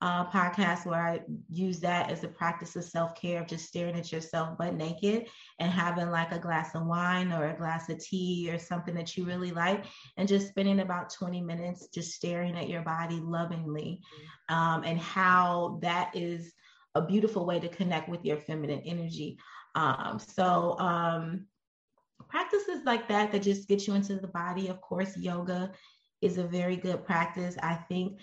uh, 0.00 0.30
podcast 0.30 0.86
where 0.86 1.00
I 1.00 1.20
use 1.50 1.80
that 1.80 2.10
as 2.10 2.24
a 2.24 2.28
practice 2.28 2.76
of 2.76 2.84
self 2.84 3.14
care 3.14 3.40
of 3.40 3.46
just 3.46 3.66
staring 3.66 3.96
at 3.96 4.12
yourself 4.12 4.58
butt 4.58 4.74
naked 4.74 5.26
and 5.58 5.72
having 5.72 6.10
like 6.10 6.30
a 6.30 6.38
glass 6.38 6.74
of 6.74 6.86
wine 6.86 7.32
or 7.32 7.48
a 7.48 7.56
glass 7.56 7.88
of 7.88 7.98
tea 7.98 8.50
or 8.52 8.58
something 8.58 8.94
that 8.94 9.16
you 9.16 9.24
really 9.24 9.50
like 9.50 9.84
and 10.16 10.28
just 10.28 10.48
spending 10.48 10.80
about 10.80 11.10
20 11.10 11.40
minutes 11.40 11.88
just 11.88 12.12
staring 12.12 12.56
at 12.56 12.68
your 12.68 12.82
body 12.82 13.18
lovingly 13.20 14.00
um, 14.50 14.84
and 14.84 14.98
how 14.98 15.78
that 15.80 16.14
is 16.14 16.52
a 16.94 17.02
beautiful 17.02 17.44
way 17.44 17.58
to 17.58 17.68
connect 17.68 18.08
with 18.08 18.24
your 18.24 18.36
feminine 18.36 18.82
energy. 18.84 19.38
Um, 19.74 20.18
so, 20.18 20.78
um, 20.78 21.46
practices 22.28 22.80
like 22.84 23.08
that 23.08 23.32
that 23.32 23.42
just 23.42 23.68
get 23.68 23.86
you 23.86 23.94
into 23.94 24.16
the 24.16 24.28
body. 24.28 24.68
Of 24.68 24.80
course, 24.80 25.16
yoga 25.16 25.72
is 26.22 26.38
a 26.38 26.44
very 26.44 26.76
good 26.76 27.04
practice. 27.04 27.56
I 27.62 27.74
think 27.74 28.18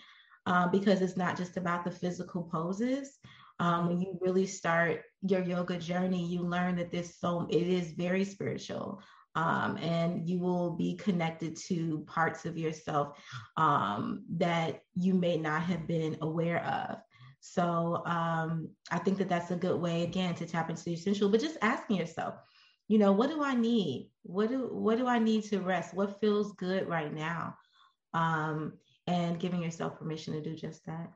uh, 0.46 0.67
because 0.67 1.01
it's 1.01 1.17
not 1.17 1.38
just 1.38 1.58
about 1.58 1.84
the 1.84 1.91
physical 1.91 2.43
poses. 2.43 3.20
Um, 3.60 3.88
when 3.88 4.01
you 4.01 4.17
really 4.22 4.48
start 4.48 5.03
your 5.22 5.43
yoga 5.43 5.77
journey, 5.77 6.25
you 6.25 6.41
learn 6.41 6.75
that 6.77 6.91
this 6.91 7.20
so 7.20 7.48
it 7.50 7.67
is 7.67 7.91
very 7.91 8.25
spiritual. 8.25 9.01
Um, 9.36 9.77
and 9.77 10.27
you 10.27 10.39
will 10.39 10.72
be 10.72 10.96
connected 10.96 11.55
to 11.67 12.03
parts 12.05 12.46
of 12.46 12.58
yourself 12.58 13.17
um, 13.55 14.25
that 14.38 14.81
you 14.96 15.13
may 15.13 15.38
not 15.38 15.62
have 15.63 15.88
been 15.88 16.17
aware 16.22 16.65
of. 16.65 16.98
So 17.41 18.03
um, 18.05 18.69
I 18.91 19.00
think 19.00 19.17
that 19.17 19.27
that's 19.27 19.50
a 19.50 19.55
good 19.55 19.81
way 19.81 20.03
again 20.03 20.36
to 20.36 20.45
tap 20.45 20.69
into 20.69 20.91
your 20.91 20.98
essential, 20.98 21.27
but 21.27 21.41
just 21.41 21.57
asking 21.62 21.98
yourself, 21.98 22.36
you 22.88 23.00
know, 23.00 23.12
what 23.12 23.29
do 23.29 23.43
I 23.43 23.55
need? 23.55 24.12
What 24.21 24.50
do 24.50 24.69
what 24.71 24.98
do 24.98 25.07
I 25.07 25.17
need 25.17 25.45
to 25.45 25.60
rest? 25.60 25.93
What 25.93 26.21
feels 26.21 26.53
good 26.53 26.88
right 26.88 27.12
now? 27.12 27.55
Um, 28.13 28.74
and 29.07 29.39
giving 29.39 29.63
yourself 29.63 29.98
permission 29.98 30.33
to 30.33 30.41
do 30.41 30.55
just 30.55 30.86
that. 30.86 31.12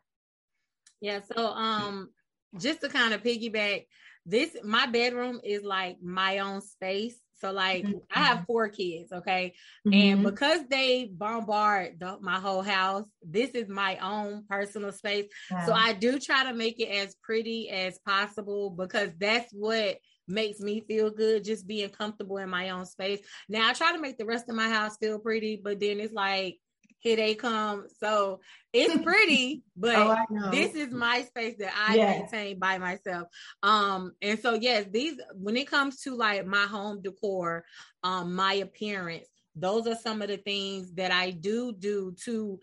Yeah. 0.99 1.19
So 1.35 1.47
um 1.47 2.09
just 2.57 2.81
to 2.81 2.89
kind 2.89 3.13
of 3.13 3.21
piggyback, 3.21 3.85
this 4.25 4.57
my 4.63 4.87
bedroom 4.87 5.41
is 5.43 5.63
like 5.63 5.97
my 6.01 6.39
own 6.39 6.61
space. 6.61 7.19
So 7.37 7.51
like 7.51 7.83
mm-hmm. 7.83 7.97
I 8.13 8.23
have 8.23 8.45
four 8.45 8.69
kids, 8.69 9.11
okay, 9.11 9.53
mm-hmm. 9.85 9.93
and 9.93 10.23
because 10.23 10.61
they 10.69 11.09
bombard 11.11 11.99
the, 11.99 12.17
my 12.21 12.39
whole 12.39 12.61
house, 12.61 13.05
this 13.21 13.51
is 13.51 13.67
my 13.67 13.97
own 13.97 14.45
personal 14.49 14.91
space. 14.91 15.25
Yeah. 15.51 15.65
So 15.65 15.73
I 15.73 15.93
do 15.93 16.19
try 16.19 16.45
to 16.45 16.53
make 16.53 16.79
it 16.79 16.89
as 16.89 17.15
pretty 17.21 17.69
as 17.69 17.99
possible 17.99 18.69
because 18.69 19.09
that's 19.19 19.51
what 19.51 19.97
makes 20.27 20.59
me 20.59 20.81
feel 20.87 21.11
good 21.11 21.43
just 21.43 21.67
being 21.67 21.89
comfortable 21.89 22.37
in 22.37 22.49
my 22.49 22.69
own 22.69 22.85
space. 22.85 23.19
Now 23.47 23.69
I 23.69 23.73
try 23.73 23.91
to 23.91 24.01
make 24.01 24.17
the 24.17 24.25
rest 24.25 24.49
of 24.49 24.55
my 24.55 24.69
house 24.69 24.97
feel 24.97 25.19
pretty, 25.19 25.61
but 25.63 25.79
then 25.79 25.99
it's 25.99 26.13
like 26.13 26.57
here 27.05 27.15
they 27.15 27.35
come. 27.35 27.85
So 27.99 28.39
it's 28.73 29.01
pretty, 29.03 29.63
but 29.77 29.95
oh, 29.95 30.49
this 30.49 30.73
is 30.73 30.91
my 30.91 31.21
space 31.21 31.55
that 31.59 31.71
I 31.77 31.95
yeah. 31.95 32.09
maintain 32.09 32.57
by 32.57 32.79
myself. 32.79 33.27
Um, 33.61 34.13
and 34.23 34.39
so 34.39 34.55
yes, 34.55 34.87
these 34.91 35.21
when 35.35 35.55
it 35.55 35.69
comes 35.69 36.01
to 36.01 36.15
like 36.15 36.45
my 36.47 36.65
home 36.65 37.01
decor, 37.03 37.63
um, 38.03 38.33
my 38.33 38.53
appearance, 38.55 39.27
those 39.55 39.85
are 39.87 39.95
some 39.95 40.23
of 40.23 40.29
the 40.29 40.37
things 40.37 40.93
that 40.95 41.11
I 41.11 41.29
do 41.29 41.73
do 41.77 42.15
to 42.25 42.59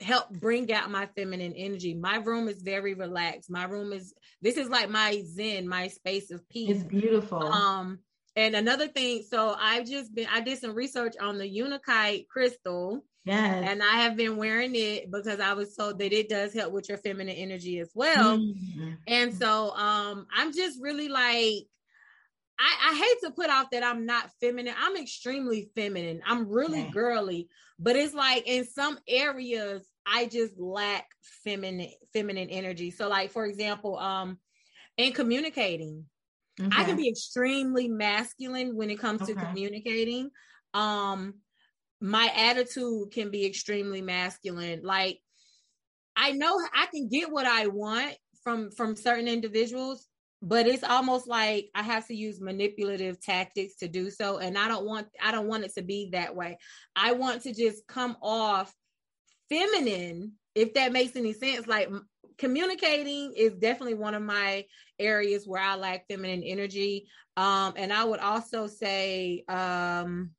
help 0.00 0.28
bring 0.30 0.72
out 0.72 0.90
my 0.90 1.06
feminine 1.14 1.54
energy. 1.56 1.94
My 1.94 2.16
room 2.16 2.48
is 2.48 2.62
very 2.62 2.94
relaxed. 2.94 3.48
My 3.48 3.64
room 3.64 3.92
is 3.92 4.12
this 4.42 4.56
is 4.56 4.68
like 4.68 4.90
my 4.90 5.22
zen, 5.24 5.68
my 5.68 5.86
space 5.86 6.32
of 6.32 6.46
peace. 6.48 6.78
It's 6.78 6.84
beautiful. 6.84 7.44
Um 7.44 8.00
and 8.36 8.56
another 8.56 8.88
thing, 8.88 9.22
so 9.22 9.54
I've 9.56 9.86
just 9.86 10.12
been 10.12 10.26
I 10.32 10.40
did 10.40 10.58
some 10.58 10.74
research 10.74 11.14
on 11.20 11.38
the 11.38 11.46
Unakite 11.46 12.28
crystal 12.28 13.04
Yes. 13.24 13.64
And 13.66 13.82
I 13.82 14.02
have 14.02 14.16
been 14.16 14.36
wearing 14.36 14.74
it 14.74 15.10
because 15.10 15.40
I 15.40 15.54
was 15.54 15.74
told 15.74 15.98
that 15.98 16.12
it 16.12 16.28
does 16.28 16.52
help 16.52 16.72
with 16.72 16.90
your 16.90 16.98
feminine 16.98 17.34
energy 17.34 17.78
as 17.78 17.90
well. 17.94 18.38
Mm-hmm. 18.38 18.92
And 19.06 19.34
so 19.34 19.70
um 19.74 20.26
I'm 20.34 20.52
just 20.52 20.80
really 20.80 21.08
like 21.08 21.66
I, 22.56 22.90
I, 22.92 22.94
hate 22.94 23.26
to 23.26 23.34
put 23.34 23.50
off 23.50 23.70
that 23.72 23.82
I'm 23.82 24.06
not 24.06 24.30
feminine. 24.40 24.74
I'm 24.78 24.96
extremely 24.96 25.70
feminine. 25.74 26.22
I'm 26.24 26.48
really 26.48 26.84
girly, 26.92 27.48
but 27.80 27.96
it's 27.96 28.14
like 28.14 28.46
in 28.46 28.64
some 28.64 28.96
areas 29.08 29.84
I 30.06 30.26
just 30.26 30.56
lack 30.56 31.06
feminine 31.42 31.90
feminine 32.12 32.50
energy. 32.50 32.90
So 32.90 33.08
like 33.08 33.30
for 33.30 33.46
example, 33.46 33.98
um 33.98 34.38
in 34.98 35.14
communicating, 35.14 36.04
okay. 36.60 36.70
I 36.76 36.84
can 36.84 36.96
be 36.96 37.08
extremely 37.08 37.88
masculine 37.88 38.76
when 38.76 38.90
it 38.90 38.98
comes 38.98 39.22
okay. 39.22 39.32
to 39.32 39.40
communicating. 39.40 40.30
Um 40.74 41.36
my 42.00 42.30
attitude 42.36 43.10
can 43.12 43.30
be 43.30 43.46
extremely 43.46 44.02
masculine. 44.02 44.82
Like 44.82 45.20
I 46.16 46.32
know 46.32 46.60
I 46.74 46.86
can 46.86 47.08
get 47.08 47.30
what 47.30 47.46
I 47.46 47.66
want 47.66 48.14
from 48.42 48.70
from 48.70 48.96
certain 48.96 49.28
individuals, 49.28 50.06
but 50.42 50.66
it's 50.66 50.84
almost 50.84 51.26
like 51.26 51.70
I 51.74 51.82
have 51.82 52.06
to 52.08 52.14
use 52.14 52.40
manipulative 52.40 53.20
tactics 53.20 53.76
to 53.76 53.88
do 53.88 54.10
so 54.10 54.38
and 54.38 54.58
I 54.58 54.68
don't 54.68 54.84
want 54.84 55.08
I 55.22 55.32
don't 55.32 55.48
want 55.48 55.64
it 55.64 55.74
to 55.74 55.82
be 55.82 56.10
that 56.12 56.36
way. 56.36 56.58
I 56.94 57.12
want 57.12 57.42
to 57.42 57.54
just 57.54 57.86
come 57.86 58.16
off 58.22 58.72
feminine 59.48 60.32
if 60.54 60.74
that 60.74 60.92
makes 60.92 61.16
any 61.16 61.32
sense 61.32 61.66
like 61.66 61.88
communicating 62.38 63.32
is 63.36 63.54
definitely 63.54 63.94
one 63.94 64.14
of 64.14 64.22
my 64.22 64.64
areas 64.98 65.46
where 65.46 65.62
I 65.62 65.76
lack 65.76 66.06
feminine 66.08 66.42
energy 66.42 67.06
um 67.36 67.74
and 67.76 67.92
I 67.92 68.04
would 68.04 68.20
also 68.20 68.66
say 68.66 69.44
um 69.48 70.30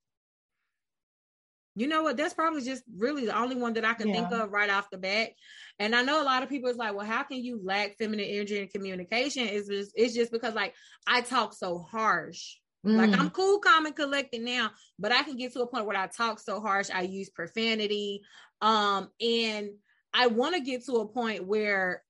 you 1.75 1.88
know 1.88 2.03
what? 2.03 2.15
That's 2.15 2.34
probably 2.34 2.62
just 2.62 2.84
really 2.98 3.25
the 3.25 3.38
only 3.38 3.55
one 3.55 3.74
that 3.74 3.84
I 3.86 3.94
can 3.94 4.08
yeah. 4.08 4.15
think 4.15 4.32
of 4.32 4.51
right 4.51 4.70
off 4.70 4.89
the 4.89 4.98
bat. 4.98 5.32
And 5.77 5.94
I 5.94 6.03
know 6.03 6.22
a 6.22 6.24
lot 6.24 6.41
of 6.41 6.50
people 6.50 6.70
is 6.70 6.77
like, 6.77 6.96
well, 6.96 7.05
how 7.05 7.24
can 7.24 7.44
you 7.44 7.60
lack 7.63 7.98
feminine 7.98 8.25
energy 8.25 8.60
and 8.60 8.72
communication? 8.72 9.48
Is 9.48 9.67
just 9.67 9.91
it's 9.96 10.15
just 10.15 10.32
because 10.32 10.53
like 10.53 10.74
I 11.05 11.22
talk 11.22 11.53
so 11.53 11.79
harsh. 11.79 12.55
Mm. 12.86 12.98
Like 12.98 13.20
I'm 13.20 13.29
cool, 13.29 13.60
calm, 13.60 13.86
and 13.86 13.96
collected 13.96 14.41
now, 14.41 14.72
but 15.00 15.12
I 15.12 15.24
can 15.24 15.36
get 15.36 15.51
to 15.53 15.62
a 15.62 15.67
point 15.67 15.86
where 15.86 15.98
I 15.98 16.08
talk 16.08 16.39
so 16.39 16.62
harsh, 16.62 16.89
I 16.94 17.01
use 17.01 17.29
profanity. 17.29 18.22
Um, 18.62 19.10
and 19.20 19.70
I 20.13 20.27
want 20.27 20.55
to 20.55 20.62
get 20.62 20.86
to 20.86 20.94
a 20.98 21.08
point 21.08 21.46
where 21.46 22.03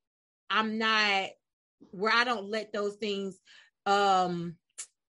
I'm 0.50 0.77
not 0.77 1.29
where 1.91 2.13
I 2.13 2.24
don't 2.24 2.50
let 2.50 2.72
those 2.72 2.95
things 2.95 3.39
um 3.86 4.55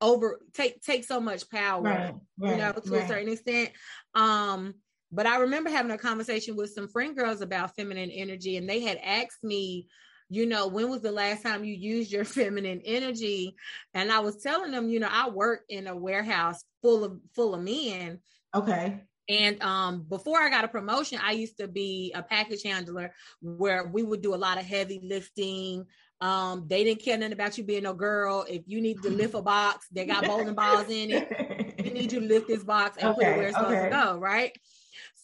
over 0.02 0.40
take 0.54 0.82
take 0.82 1.04
so 1.04 1.20
much 1.20 1.50
power 1.50 1.82
right, 1.82 2.14
right, 2.38 2.52
you 2.52 2.58
know 2.58 2.72
to 2.74 2.92
right. 2.92 3.04
a 3.04 3.08
certain 3.08 3.30
extent. 3.30 3.72
Um 4.14 4.76
but 5.12 5.26
i 5.26 5.38
remember 5.38 5.70
having 5.70 5.92
a 5.92 5.98
conversation 5.98 6.56
with 6.56 6.72
some 6.72 6.88
friend 6.88 7.16
girls 7.16 7.42
about 7.42 7.76
feminine 7.76 8.12
energy 8.12 8.58
and 8.58 8.68
they 8.70 8.82
had 8.82 9.00
asked 9.04 9.44
me 9.44 9.88
you 10.30 10.46
know 10.46 10.68
when 10.68 10.90
was 10.90 11.02
the 11.02 11.12
last 11.12 11.44
time 11.44 11.64
you 11.64 11.74
used 11.74 12.12
your 12.12 12.26
feminine 12.26 12.82
energy? 12.84 13.56
And 13.94 14.12
i 14.12 14.20
was 14.20 14.42
telling 14.42 14.72
them 14.72 14.90
you 14.90 15.00
know 15.00 15.10
i 15.10 15.30
work 15.30 15.62
in 15.70 15.88
a 15.88 15.96
warehouse 15.96 16.64
full 16.82 17.04
of 17.04 17.20
full 17.34 17.56
of 17.56 17.62
men. 17.62 18.20
Okay. 18.54 19.02
And 19.28 19.62
um, 19.64 20.06
before 20.08 20.40
I 20.40 20.50
got 20.50 20.66
a 20.66 20.68
promotion, 20.68 21.20
I 21.22 21.32
used 21.32 21.58
to 21.58 21.68
be 21.68 22.14
a 22.14 22.22
package 22.22 22.62
handler 22.64 23.12
where 23.42 23.88
we 23.88 24.04
would 24.04 24.22
do 24.22 24.36
a 24.36 24.38
lot 24.38 24.60
of 24.60 24.66
heavy 24.66 25.02
lifting, 25.04 25.86
um, 26.22 26.66
they 26.68 26.84
didn't 26.84 27.02
care 27.02 27.18
nothing 27.18 27.34
about 27.34 27.58
you 27.58 27.64
being 27.64 27.84
no 27.84 27.94
girl. 27.94 28.46
If 28.50 28.64
you 28.68 28.82
need 28.82 29.02
to 29.04 29.10
lift 29.10 29.34
a 29.34 29.42
box, 29.42 29.88
they 29.92 30.06
got 30.06 30.26
bowling 30.28 30.54
balls 30.56 30.90
in 30.90 31.12
it. 31.12 31.76
We 31.84 31.90
need 31.92 32.12
you 32.12 32.22
to 32.22 32.26
lift 32.26 32.48
this 32.48 32.64
box 32.64 32.98
and 32.98 33.10
okay, 33.10 33.16
put 33.16 33.28
it 33.28 33.38
where 33.38 33.48
it's 33.48 33.58
okay. 33.58 33.66
supposed 33.66 33.84
to 33.84 33.90
go, 33.90 34.18
right? 34.18 34.58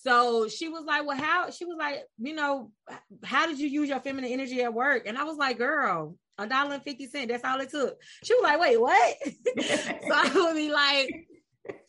So 0.04 0.48
she 0.48 0.68
was 0.68 0.84
like, 0.86 1.06
Well, 1.06 1.18
how 1.18 1.50
she 1.52 1.66
was 1.66 1.78
like, 1.78 2.04
you 2.18 2.34
know, 2.34 2.72
how 3.24 3.46
did 3.48 3.60
you 3.60 3.68
use 3.68 3.90
your 3.90 4.00
feminine 4.00 4.32
energy 4.32 4.62
at 4.62 4.74
work? 4.74 5.04
And 5.06 5.18
I 5.18 5.24
was 5.24 5.38
like, 5.38 5.58
girl, 5.58 6.16
a 6.38 6.48
dollar 6.48 6.74
and 6.74 6.84
fifty 6.84 7.08
cent. 7.08 7.30
That's 7.30 7.46
all 7.46 7.60
it 7.60 7.70
took. 7.70 7.98
She 8.24 8.34
was 8.34 8.44
like, 8.44 8.60
wait, 8.60 8.82
what? 8.82 9.16
so 9.62 10.14
I 10.14 10.32
would 10.34 10.56
be 10.56 10.72
like, 10.72 11.28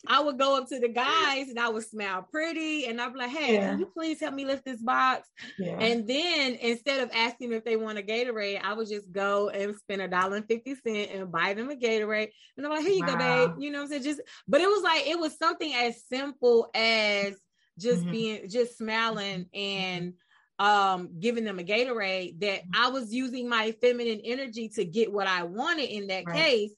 I 0.07 0.21
would 0.21 0.37
go 0.37 0.57
up 0.57 0.67
to 0.69 0.79
the 0.79 0.89
guys 0.89 1.49
and 1.49 1.59
I 1.59 1.69
would 1.69 1.85
smile 1.85 2.27
pretty 2.29 2.85
and 2.85 3.01
I'd 3.01 3.13
be 3.13 3.19
like, 3.19 3.31
hey, 3.31 3.53
yeah. 3.53 3.69
can 3.69 3.79
you 3.79 3.85
please 3.85 4.19
help 4.19 4.33
me 4.33 4.45
lift 4.45 4.65
this 4.65 4.81
box? 4.81 5.29
Yeah. 5.57 5.79
And 5.79 6.07
then 6.07 6.55
instead 6.55 7.01
of 7.01 7.09
asking 7.13 7.53
if 7.53 7.63
they 7.63 7.77
want 7.77 7.97
a 7.97 8.01
Gatorade, 8.01 8.61
I 8.61 8.73
would 8.73 8.89
just 8.89 9.11
go 9.11 9.49
and 9.49 9.75
spend 9.75 10.01
a 10.01 10.07
dollar 10.07 10.37
and 10.37 10.47
50 10.47 10.75
cent 10.75 11.11
and 11.11 11.31
buy 11.31 11.53
them 11.53 11.69
a 11.69 11.75
Gatorade. 11.75 12.29
And 12.57 12.65
I'm 12.65 12.73
like, 12.73 12.81
here 12.81 12.91
you 12.91 13.05
wow. 13.05 13.13
go, 13.13 13.17
babe. 13.17 13.55
You 13.59 13.71
know 13.71 13.79
what 13.79 13.85
I'm 13.85 13.89
saying? 13.89 14.03
Just, 14.03 14.21
but 14.47 14.61
it 14.61 14.67
was 14.67 14.83
like, 14.83 15.07
it 15.07 15.19
was 15.19 15.37
something 15.37 15.73
as 15.73 16.03
simple 16.07 16.69
as 16.75 17.35
just 17.79 18.01
mm-hmm. 18.01 18.11
being, 18.11 18.49
just 18.49 18.77
smiling 18.77 19.47
and 19.53 20.13
um 20.59 21.09
giving 21.19 21.43
them 21.43 21.57
a 21.57 21.63
Gatorade 21.63 22.39
that 22.41 22.61
mm-hmm. 22.61 22.83
I 22.83 22.89
was 22.89 23.11
using 23.11 23.49
my 23.49 23.71
feminine 23.81 24.21
energy 24.23 24.69
to 24.75 24.85
get 24.85 25.11
what 25.11 25.25
I 25.25 25.43
wanted 25.43 25.89
in 25.89 26.07
that 26.07 26.25
right. 26.27 26.35
case. 26.35 26.71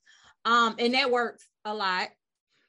Um, 0.46 0.76
and 0.80 0.94
that 0.94 1.12
works 1.12 1.46
a 1.66 1.74
lot. 1.74 2.08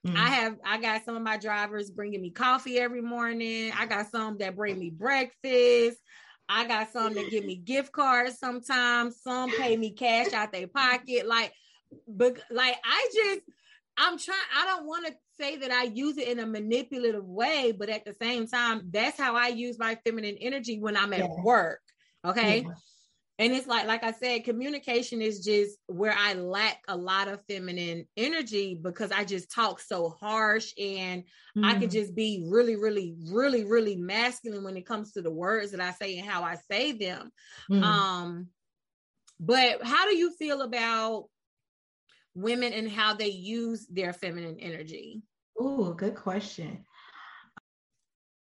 Mm-hmm. 0.06 0.16
I 0.16 0.28
have 0.30 0.56
I 0.64 0.80
got 0.80 1.04
some 1.04 1.16
of 1.16 1.22
my 1.22 1.36
drivers 1.36 1.90
bringing 1.90 2.22
me 2.22 2.30
coffee 2.30 2.78
every 2.78 3.02
morning. 3.02 3.72
I 3.76 3.86
got 3.86 4.10
some 4.10 4.38
that 4.38 4.56
bring 4.56 4.78
me 4.78 4.90
breakfast. 4.90 5.98
I 6.48 6.66
got 6.66 6.92
some 6.92 7.14
that 7.14 7.30
give 7.30 7.44
me 7.44 7.56
gift 7.56 7.90
cards 7.92 8.38
sometimes. 8.38 9.20
Some 9.22 9.50
pay 9.50 9.76
me 9.76 9.90
cash 9.90 10.32
out 10.32 10.52
their 10.52 10.68
pocket. 10.68 11.26
Like, 11.26 11.52
but 12.06 12.38
like 12.50 12.76
I 12.84 13.10
just 13.12 13.40
I'm 13.98 14.18
trying, 14.18 14.38
I 14.56 14.66
don't 14.66 14.86
want 14.86 15.06
to 15.06 15.14
say 15.38 15.56
that 15.56 15.70
I 15.70 15.84
use 15.84 16.18
it 16.18 16.28
in 16.28 16.38
a 16.38 16.46
manipulative 16.46 17.24
way, 17.24 17.72
but 17.72 17.88
at 17.88 18.04
the 18.04 18.14
same 18.20 18.46
time, 18.46 18.88
that's 18.90 19.18
how 19.18 19.34
I 19.34 19.48
use 19.48 19.78
my 19.78 19.96
feminine 20.04 20.36
energy 20.40 20.78
when 20.78 20.96
I'm 20.96 21.12
at 21.12 21.20
yeah. 21.20 21.42
work. 21.42 21.80
Okay. 22.24 22.60
Yeah. 22.60 22.74
And 23.38 23.52
it's 23.52 23.66
like, 23.66 23.86
like 23.86 24.02
I 24.02 24.12
said, 24.12 24.44
communication 24.44 25.20
is 25.20 25.44
just 25.44 25.76
where 25.88 26.14
I 26.16 26.32
lack 26.32 26.78
a 26.88 26.96
lot 26.96 27.28
of 27.28 27.44
feminine 27.46 28.06
energy 28.16 28.78
because 28.80 29.12
I 29.12 29.24
just 29.24 29.50
talk 29.50 29.78
so 29.80 30.16
harsh 30.20 30.72
and 30.78 31.24
mm. 31.56 31.64
I 31.64 31.74
could 31.74 31.90
mm. 31.90 31.92
just 31.92 32.14
be 32.14 32.46
really, 32.48 32.76
really, 32.76 33.14
really, 33.30 33.64
really 33.64 33.96
masculine 33.96 34.64
when 34.64 34.78
it 34.78 34.86
comes 34.86 35.12
to 35.12 35.22
the 35.22 35.30
words 35.30 35.72
that 35.72 35.82
I 35.82 35.90
say 35.90 36.16
and 36.16 36.26
how 36.26 36.44
I 36.44 36.56
say 36.70 36.92
them. 36.92 37.30
Mm. 37.70 37.82
Um, 37.82 38.48
but 39.38 39.82
how 39.82 40.08
do 40.08 40.16
you 40.16 40.32
feel 40.36 40.62
about 40.62 41.26
women 42.34 42.72
and 42.72 42.90
how 42.90 43.14
they 43.14 43.28
use 43.28 43.86
their 43.90 44.14
feminine 44.14 44.60
energy? 44.60 45.20
Oh, 45.58 45.92
good 45.92 46.14
question. 46.14 46.86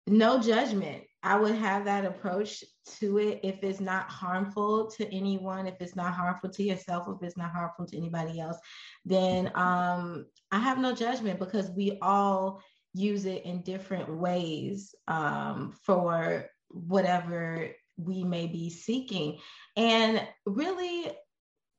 No 0.06 0.40
judgment. 0.40 1.04
I 1.26 1.36
would 1.36 1.56
have 1.56 1.84
that 1.86 2.04
approach 2.04 2.62
to 3.00 3.18
it 3.18 3.40
if 3.42 3.64
it's 3.64 3.80
not 3.80 4.08
harmful 4.08 4.88
to 4.92 5.12
anyone, 5.12 5.66
if 5.66 5.74
it's 5.80 5.96
not 5.96 6.14
harmful 6.14 6.50
to 6.50 6.62
yourself, 6.62 7.08
if 7.08 7.20
it's 7.26 7.36
not 7.36 7.50
harmful 7.50 7.84
to 7.86 7.96
anybody 7.96 8.38
else, 8.38 8.56
then 9.04 9.50
um, 9.56 10.26
I 10.52 10.60
have 10.60 10.78
no 10.78 10.94
judgment 10.94 11.40
because 11.40 11.68
we 11.70 11.98
all 12.00 12.62
use 12.94 13.24
it 13.24 13.44
in 13.44 13.62
different 13.62 14.08
ways 14.08 14.94
um, 15.08 15.74
for 15.82 16.46
whatever 16.68 17.70
we 17.96 18.22
may 18.22 18.46
be 18.46 18.70
seeking. 18.70 19.38
And 19.76 20.26
really, 20.44 21.10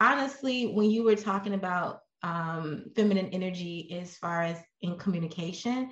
honestly, 0.01 0.74
when 0.74 0.92
you 0.92 1.04
were 1.04 1.16
talking 1.16 1.54
about 1.54 2.01
um, 2.22 2.84
feminine 2.98 3.30
energy 3.32 3.98
as 4.01 4.16
far 4.18 4.42
as 4.42 4.58
in 4.82 4.98
communication. 4.98 5.92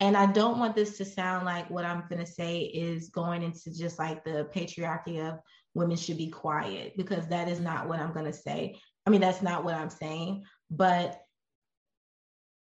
And 0.00 0.16
I 0.16 0.26
don't 0.26 0.58
want 0.58 0.74
this 0.74 0.96
to 0.98 1.04
sound 1.04 1.46
like 1.46 1.70
what 1.70 1.84
I'm 1.84 2.04
going 2.08 2.24
to 2.24 2.30
say 2.30 2.60
is 2.60 3.08
going 3.10 3.42
into 3.42 3.72
just 3.72 3.98
like 3.98 4.24
the 4.24 4.48
patriarchy 4.54 5.26
of 5.26 5.38
women 5.74 5.96
should 5.96 6.18
be 6.18 6.28
quiet, 6.28 6.96
because 6.96 7.26
that 7.28 7.48
is 7.48 7.60
not 7.60 7.88
what 7.88 8.00
I'm 8.00 8.12
going 8.12 8.26
to 8.26 8.32
say. 8.32 8.78
I 9.06 9.10
mean, 9.10 9.20
that's 9.20 9.42
not 9.42 9.64
what 9.64 9.74
I'm 9.74 9.90
saying. 9.90 10.44
But 10.70 11.20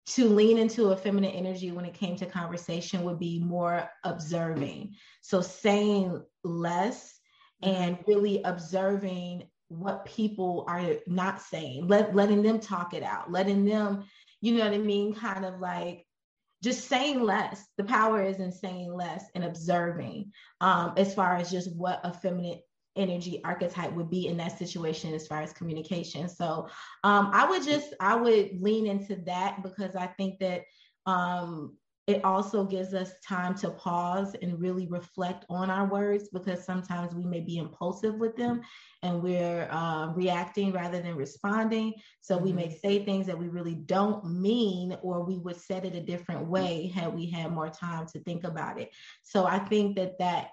to 0.08 0.28
lean 0.28 0.58
into 0.58 0.90
a 0.90 0.98
feminine 0.98 1.32
energy 1.32 1.72
when 1.72 1.86
it 1.86 1.94
came 1.94 2.16
to 2.18 2.26
conversation 2.26 3.04
would 3.04 3.20
be 3.20 3.40
more 3.40 3.90
observing. 4.04 4.96
So 5.22 5.42
saying 5.42 6.22
less 6.44 7.18
and 7.62 7.98
really 8.08 8.42
observing 8.44 9.44
what 9.70 10.04
people 10.06 10.66
are 10.68 10.96
not 11.08 11.42
saying, 11.42 11.88
let, 11.88 12.14
letting 12.16 12.42
them 12.42 12.60
talk 12.60 12.94
it 12.94 13.04
out, 13.04 13.32
letting 13.32 13.64
them, 13.64 14.04
you 14.42 14.56
know 14.56 14.66
what 14.66 14.74
I 14.74 14.80
mean, 14.80 15.14
kind 15.14 15.46
of 15.46 15.60
like 15.60 16.06
just 16.64 16.88
saying 16.88 17.22
less. 17.22 17.66
The 17.78 17.84
power 17.84 18.24
is 18.24 18.40
in 18.40 18.52
saying 18.52 18.94
less 18.94 19.26
and 19.36 19.44
observing 19.44 20.32
um, 20.60 20.94
as 20.98 21.14
far 21.14 21.36
as 21.36 21.52
just 21.52 21.76
what 21.76 22.00
a 22.04 22.14
feminine 22.14 22.60
energy 22.96 23.42
archetype 23.44 23.94
would 23.94 24.10
be 24.10 24.28
in 24.28 24.38
that 24.38 24.58
situation 24.58 25.14
as 25.14 25.28
far 25.28 25.42
as 25.42 25.54
communication. 25.54 26.28
So 26.28 26.68
um, 27.04 27.30
I 27.34 27.50
would 27.50 27.64
just, 27.64 27.94
I 28.00 28.16
would 28.16 28.62
lean 28.62 28.86
into 28.86 29.16
that 29.26 29.64
because 29.64 29.96
I 29.96 30.08
think 30.08 30.40
that 30.40 30.64
um, 31.06 31.78
it 32.12 32.24
also 32.24 32.64
gives 32.64 32.94
us 32.94 33.12
time 33.26 33.56
to 33.56 33.70
pause 33.72 34.36
and 34.42 34.60
really 34.60 34.88
reflect 34.88 35.46
on 35.50 35.70
our 35.70 35.88
words 35.88 36.30
because 36.32 36.64
sometimes 36.64 37.16
we 37.16 37.26
may 37.26 37.40
be 37.40 37.58
impulsive 37.58 38.16
with 38.16 38.36
them 38.36 38.62
and 39.02 39.24
we're 39.24 39.68
uh, 39.72 40.08
reacting 40.14 40.72
rather 40.72 41.02
than 41.02 41.16
responding. 41.16 41.94
So 42.20 42.36
mm-hmm. 42.36 42.46
we 42.46 42.54
may 42.54 42.68
mm-hmm. 42.68 42.88
say 42.88 43.06
things 43.06 43.26
that 43.28 43.38
we 43.38 43.48
really 43.48 43.76
don't 43.76 44.26
mean, 44.26 44.98
or 45.02 45.24
we 45.24 45.38
would 45.38 45.60
said 45.60 45.86
it 45.86 45.96
a 45.96 46.02
different 46.02 46.48
way 46.48 46.92
had 46.94 47.14
we 47.14 47.30
had 47.30 47.52
more 47.52 47.70
time 47.70 48.06
to 48.08 48.20
think 48.20 48.44
about 48.44 48.80
it. 48.80 48.92
So 49.24 49.46
I 49.46 49.60
think 49.60 49.96
that 49.96 50.20
that 50.20 50.50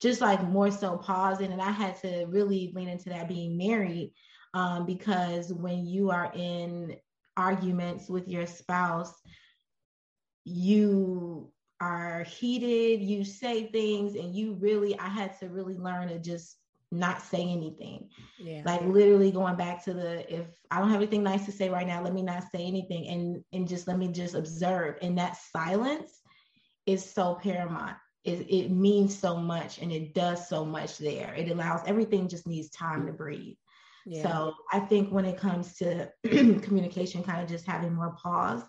just 0.00 0.20
like 0.20 0.42
more 0.42 0.70
so 0.70 0.96
pausing, 0.96 1.52
and 1.52 1.62
I 1.62 1.70
had 1.70 2.00
to 2.02 2.26
really 2.28 2.72
lean 2.74 2.88
into 2.88 3.08
that 3.08 3.28
being 3.28 3.56
married 3.56 4.12
um, 4.54 4.86
because 4.86 5.52
when 5.52 5.86
you 5.86 6.10
are 6.10 6.30
in 6.34 6.96
arguments 7.36 8.08
with 8.08 8.28
your 8.28 8.46
spouse, 8.46 9.12
you 10.46 11.50
are 11.80 12.22
heated, 12.22 13.02
you 13.02 13.24
say 13.24 13.66
things, 13.66 14.14
and 14.14 14.34
you 14.34 14.54
really, 14.54 14.98
I 14.98 15.08
had 15.08 15.38
to 15.40 15.48
really 15.48 15.76
learn 15.76 16.08
to 16.08 16.18
just 16.20 16.56
not 16.92 17.20
say 17.20 17.42
anything. 17.42 18.08
Yeah. 18.38 18.62
Like 18.64 18.82
literally 18.82 19.32
going 19.32 19.56
back 19.56 19.84
to 19.84 19.92
the 19.92 20.32
if 20.32 20.46
I 20.70 20.78
don't 20.78 20.90
have 20.90 21.00
anything 21.00 21.24
nice 21.24 21.44
to 21.46 21.52
say 21.52 21.68
right 21.68 21.86
now, 21.86 22.00
let 22.00 22.14
me 22.14 22.22
not 22.22 22.44
say 22.52 22.64
anything 22.64 23.08
and 23.08 23.44
and 23.52 23.68
just 23.68 23.88
let 23.88 23.98
me 23.98 24.08
just 24.08 24.36
observe. 24.36 24.96
And 25.02 25.18
that 25.18 25.36
silence 25.36 26.12
is 26.86 27.04
so 27.04 27.34
paramount. 27.42 27.96
It, 28.22 28.46
it 28.48 28.70
means 28.70 29.16
so 29.16 29.36
much 29.36 29.78
and 29.78 29.92
it 29.92 30.14
does 30.14 30.48
so 30.48 30.64
much 30.64 30.98
there. 30.98 31.34
It 31.36 31.50
allows 31.50 31.80
everything 31.86 32.28
just 32.28 32.46
needs 32.46 32.70
time 32.70 33.06
to 33.06 33.12
breathe. 33.12 33.56
Yeah. 34.04 34.22
So 34.22 34.54
I 34.72 34.78
think 34.78 35.10
when 35.10 35.24
it 35.24 35.38
comes 35.38 35.76
to 35.78 36.08
communication, 36.24 37.24
kind 37.24 37.42
of 37.42 37.48
just 37.48 37.66
having 37.66 37.92
more 37.92 38.16
pause 38.22 38.62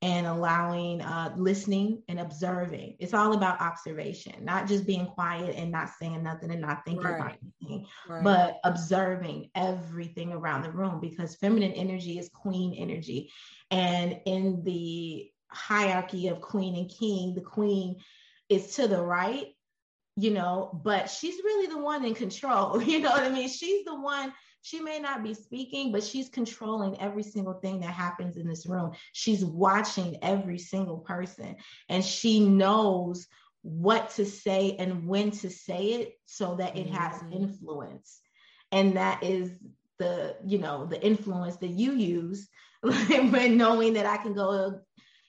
and 0.00 0.26
allowing 0.26 1.02
uh, 1.02 1.34
listening 1.36 2.02
and 2.08 2.20
observing. 2.20 2.96
It's 3.00 3.14
all 3.14 3.32
about 3.32 3.60
observation, 3.60 4.44
not 4.44 4.68
just 4.68 4.86
being 4.86 5.06
quiet 5.06 5.56
and 5.56 5.72
not 5.72 5.90
saying 6.00 6.22
nothing 6.22 6.52
and 6.52 6.60
not 6.60 6.84
thinking 6.84 7.04
right. 7.04 7.20
about 7.20 7.36
anything, 7.42 7.86
right. 8.08 8.22
but 8.22 8.60
observing 8.62 9.50
everything 9.56 10.32
around 10.32 10.62
the 10.62 10.70
room 10.70 11.00
because 11.00 11.34
feminine 11.34 11.72
energy 11.72 12.18
is 12.18 12.28
queen 12.28 12.74
energy. 12.74 13.32
And 13.72 14.20
in 14.24 14.62
the 14.62 15.28
hierarchy 15.50 16.28
of 16.28 16.40
queen 16.40 16.76
and 16.76 16.88
king, 16.88 17.34
the 17.34 17.40
queen 17.40 17.96
is 18.48 18.76
to 18.76 18.86
the 18.86 19.02
right, 19.02 19.46
you 20.16 20.30
know, 20.30 20.80
but 20.84 21.10
she's 21.10 21.42
really 21.42 21.66
the 21.66 21.78
one 21.78 22.04
in 22.04 22.14
control. 22.14 22.80
You 22.84 23.00
know 23.00 23.10
what 23.10 23.24
I 23.24 23.30
mean? 23.30 23.48
She's 23.48 23.84
the 23.84 23.98
one 23.98 24.32
she 24.68 24.80
may 24.80 24.98
not 24.98 25.22
be 25.22 25.32
speaking, 25.32 25.92
but 25.92 26.04
she's 26.04 26.28
controlling 26.28 27.00
every 27.00 27.22
single 27.22 27.54
thing 27.54 27.80
that 27.80 27.94
happens 27.94 28.36
in 28.36 28.46
this 28.46 28.66
room. 28.66 28.92
She's 29.12 29.42
watching 29.42 30.18
every 30.20 30.58
single 30.58 30.98
person 30.98 31.56
and 31.88 32.04
she 32.04 32.40
knows 32.40 33.26
what 33.62 34.10
to 34.10 34.26
say 34.26 34.76
and 34.78 35.06
when 35.06 35.30
to 35.30 35.48
say 35.48 35.84
it 35.92 36.12
so 36.26 36.56
that 36.56 36.76
it 36.76 36.88
has 36.90 37.14
mm-hmm. 37.14 37.44
influence. 37.44 38.20
And 38.70 38.98
that 38.98 39.22
is 39.22 39.52
the, 39.98 40.36
you 40.44 40.58
know, 40.58 40.84
the 40.84 41.02
influence 41.02 41.56
that 41.56 41.70
you 41.70 41.92
use 41.92 42.46
when 42.82 43.56
knowing 43.56 43.94
that 43.94 44.04
I 44.04 44.18
can 44.18 44.34
go 44.34 44.80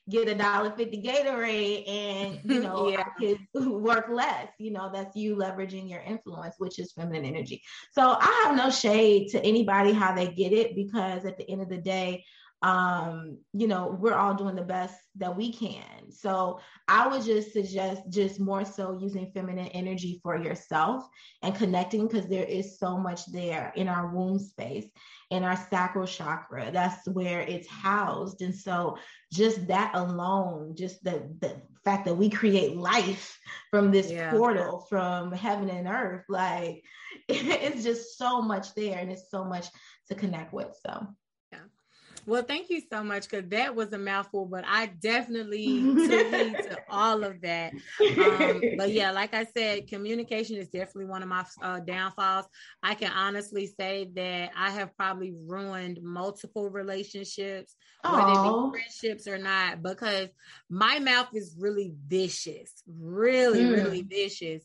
get 0.09 0.27
a 0.27 0.35
dollar 0.35 0.71
fifty 0.71 1.01
Gatorade 1.01 1.87
and 1.87 2.39
you 2.43 2.59
know 2.63 2.89
yeah. 2.89 3.01
I 3.01 3.19
could 3.19 3.39
work 3.67 4.07
less. 4.09 4.49
You 4.57 4.71
know, 4.71 4.89
that's 4.93 5.15
you 5.15 5.35
leveraging 5.35 5.89
your 5.89 6.01
influence, 6.01 6.55
which 6.57 6.79
is 6.79 6.91
feminine 6.93 7.25
energy. 7.25 7.61
So 7.91 8.17
I 8.19 8.43
have 8.45 8.55
no 8.55 8.69
shade 8.69 9.29
to 9.31 9.43
anybody 9.43 9.93
how 9.93 10.13
they 10.13 10.27
get 10.27 10.53
it 10.53 10.75
because 10.75 11.25
at 11.25 11.37
the 11.37 11.49
end 11.49 11.61
of 11.61 11.69
the 11.69 11.77
day, 11.77 12.23
um, 12.61 13.37
you 13.53 13.67
know, 13.67 13.97
we're 13.99 14.15
all 14.15 14.33
doing 14.33 14.55
the 14.55 14.61
best 14.61 14.95
that 15.15 15.35
we 15.35 15.53
can. 15.53 16.11
So 16.11 16.59
I 16.89 17.07
would 17.07 17.23
just 17.23 17.53
suggest 17.53 18.01
just 18.09 18.39
more 18.39 18.65
so 18.65 18.97
using 18.99 19.31
feminine 19.33 19.67
energy 19.67 20.19
for 20.21 20.37
yourself 20.37 21.07
and 21.41 21.55
connecting 21.55 22.07
because 22.07 22.27
there 22.27 22.43
is 22.43 22.77
so 22.77 22.97
much 22.97 23.25
there 23.31 23.71
in 23.75 23.87
our 23.87 24.13
womb 24.13 24.39
space, 24.39 24.85
in 25.29 25.43
our 25.43 25.55
sacral 25.55 26.05
chakra. 26.05 26.69
That's 26.71 27.07
where 27.07 27.41
it's 27.41 27.69
housed. 27.69 28.41
And 28.41 28.53
so 28.53 28.97
just 29.31 29.65
that 29.67 29.91
alone, 29.93 30.75
just 30.75 31.01
the, 31.01 31.33
the 31.39 31.61
fact 31.85 32.05
that 32.05 32.15
we 32.15 32.29
create 32.29 32.75
life 32.75 33.39
from 33.71 33.89
this 33.91 34.11
yeah. 34.11 34.31
portal 34.31 34.85
from 34.89 35.31
heaven 35.31 35.69
and 35.69 35.87
earth, 35.87 36.25
like 36.27 36.83
it's 37.29 37.83
just 37.83 38.17
so 38.17 38.41
much 38.41 38.75
there 38.75 38.99
and 38.99 39.11
it's 39.11 39.31
so 39.31 39.45
much 39.45 39.67
to 40.09 40.15
connect 40.15 40.53
with. 40.53 40.75
So 40.85 41.07
well, 42.25 42.43
thank 42.43 42.69
you 42.69 42.81
so 42.91 43.03
much 43.03 43.29
because 43.29 43.49
that 43.49 43.75
was 43.75 43.93
a 43.93 43.97
mouthful, 43.97 44.45
but 44.45 44.63
I 44.67 44.87
definitely 44.87 45.81
took 46.07 46.33
heed 46.33 46.57
to 46.57 46.77
all 46.89 47.23
of 47.23 47.41
that. 47.41 47.73
Um, 47.73 48.61
but 48.77 48.91
yeah, 48.91 49.11
like 49.11 49.33
I 49.33 49.45
said, 49.55 49.87
communication 49.87 50.57
is 50.57 50.69
definitely 50.69 51.05
one 51.05 51.23
of 51.23 51.29
my 51.29 51.45
uh, 51.61 51.79
downfalls. 51.79 52.45
I 52.83 52.95
can 52.95 53.11
honestly 53.11 53.67
say 53.67 54.09
that 54.15 54.51
I 54.55 54.71
have 54.71 54.95
probably 54.95 55.33
ruined 55.45 55.99
multiple 56.01 56.69
relationships, 56.69 57.75
Aww. 58.05 58.13
whether 58.13 58.31
it 58.31 58.43
be 58.43 58.79
friendships 58.79 59.27
or 59.27 59.37
not, 59.37 59.81
because 59.81 60.29
my 60.69 60.99
mouth 60.99 61.29
is 61.33 61.55
really 61.59 61.93
vicious, 62.07 62.71
really, 62.87 63.61
mm. 63.61 63.75
really 63.75 64.01
vicious 64.01 64.63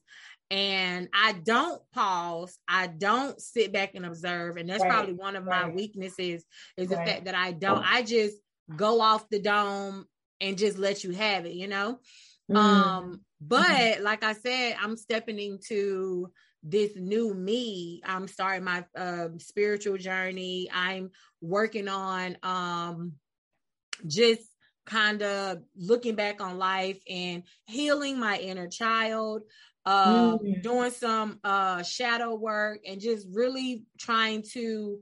and 0.51 1.09
I 1.13 1.33
don't 1.33 1.81
pause. 1.93 2.59
I 2.69 2.87
don't 2.87 3.41
sit 3.41 3.73
back 3.73 3.95
and 3.95 4.07
observe. 4.07 4.57
And 4.57 4.69
that's 4.69 4.83
right. 4.83 4.91
probably 4.91 5.15
one 5.15 5.37
of 5.37 5.45
right. 5.45 5.67
my 5.67 5.73
weaknesses 5.73 6.45
is 6.77 6.89
the 6.89 6.97
fact 6.97 7.25
that 7.25 7.35
I 7.35 7.53
don't, 7.53 7.85
I 7.85 8.03
just 8.03 8.37
go 8.77 9.01
off 9.01 9.29
the 9.29 9.41
dome 9.41 10.07
and 10.41 10.59
just 10.59 10.79
let 10.79 11.05
you 11.05 11.13
have 11.13 11.47
it, 11.47 11.55
you 11.55 11.69
know? 11.69 11.99
Mm. 12.51 12.57
Um, 12.57 13.21
but 13.41 13.67
mm-hmm. 13.67 14.05
like 14.05 14.23
I 14.23 14.35
said, 14.35 14.77
I'm 14.81 14.97
stepping 14.97 15.39
into 15.39 16.31
this 16.63 16.93
new 16.97 17.35
me. 17.35 18.03
I'm 18.05 18.27
starting 18.29 18.65
my 18.65 18.85
uh, 18.97 19.29
spiritual 19.39 19.99
journey. 19.99 20.69
I'm 20.73 21.11
working 21.41 21.89
on 21.89 22.37
um, 22.43 23.13
just 24.07 24.43
kind 24.87 25.23
of 25.23 25.63
looking 25.77 26.15
back 26.15 26.41
on 26.41 26.59
life 26.59 27.01
and 27.09 27.43
healing 27.67 28.19
my 28.19 28.39
inner 28.39 28.69
child 28.69 29.43
uh, 29.87 30.39
mm. 30.39 30.63
doing 30.63 30.91
some 30.91 31.39
uh, 31.45 31.83
shadow 31.83 32.35
work 32.35 32.81
and 32.87 33.01
just 33.01 33.27
really 33.33 33.85
trying 33.99 34.43
to 34.43 34.99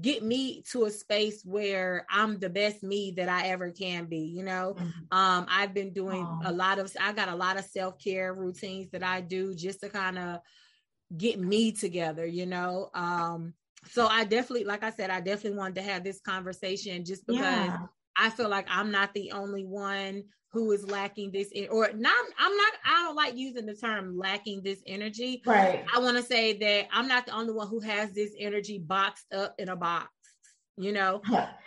get 0.00 0.22
me 0.22 0.62
to 0.72 0.86
a 0.86 0.90
space 0.90 1.44
where 1.44 2.06
I'm 2.10 2.38
the 2.38 2.48
best 2.48 2.82
me 2.82 3.12
that 3.16 3.28
I 3.28 3.48
ever 3.48 3.70
can 3.70 4.06
be, 4.06 4.20
you 4.20 4.42
know. 4.42 4.74
Mm-hmm. 4.78 5.16
Um 5.16 5.46
I've 5.50 5.74
been 5.74 5.92
doing 5.92 6.24
Aww. 6.24 6.48
a 6.48 6.52
lot 6.52 6.78
of 6.78 6.90
I 6.98 7.12
got 7.12 7.28
a 7.28 7.36
lot 7.36 7.58
of 7.58 7.64
self-care 7.66 8.32
routines 8.32 8.88
that 8.92 9.02
I 9.02 9.20
do 9.20 9.54
just 9.54 9.80
to 9.80 9.90
kind 9.90 10.18
of 10.18 10.40
get 11.14 11.38
me 11.38 11.72
together, 11.72 12.24
you 12.24 12.46
know. 12.46 12.88
Um 12.94 13.52
so 13.90 14.06
I 14.06 14.24
definitely 14.24 14.64
like 14.64 14.82
I 14.82 14.90
said 14.90 15.10
I 15.10 15.20
definitely 15.20 15.58
wanted 15.58 15.74
to 15.74 15.82
have 15.82 16.04
this 16.04 16.20
conversation 16.20 17.04
just 17.04 17.26
because 17.26 17.42
yeah. 17.42 17.78
I 18.16 18.30
feel 18.30 18.48
like 18.48 18.66
I'm 18.68 18.90
not 18.90 19.14
the 19.14 19.32
only 19.32 19.64
one 19.64 20.24
who 20.52 20.70
is 20.72 20.88
lacking 20.90 21.30
this 21.32 21.50
or 21.70 21.90
not 21.94 22.14
i'm 22.38 22.56
not 22.56 22.72
i 22.84 23.04
don't 23.04 23.16
like 23.16 23.36
using 23.36 23.64
the 23.64 23.74
term 23.74 24.18
lacking 24.18 24.62
this 24.62 24.82
energy. 24.86 25.42
Right. 25.46 25.84
I 25.94 25.98
want 25.98 26.16
to 26.18 26.22
say 26.22 26.58
that 26.58 26.88
i'm 26.92 27.08
not 27.08 27.26
the 27.26 27.34
only 27.34 27.52
one 27.52 27.68
who 27.68 27.80
has 27.80 28.12
this 28.12 28.32
energy 28.38 28.78
boxed 28.78 29.32
up 29.32 29.54
in 29.58 29.70
a 29.70 29.76
box 29.76 30.10
you 30.76 30.92
know? 30.92 31.20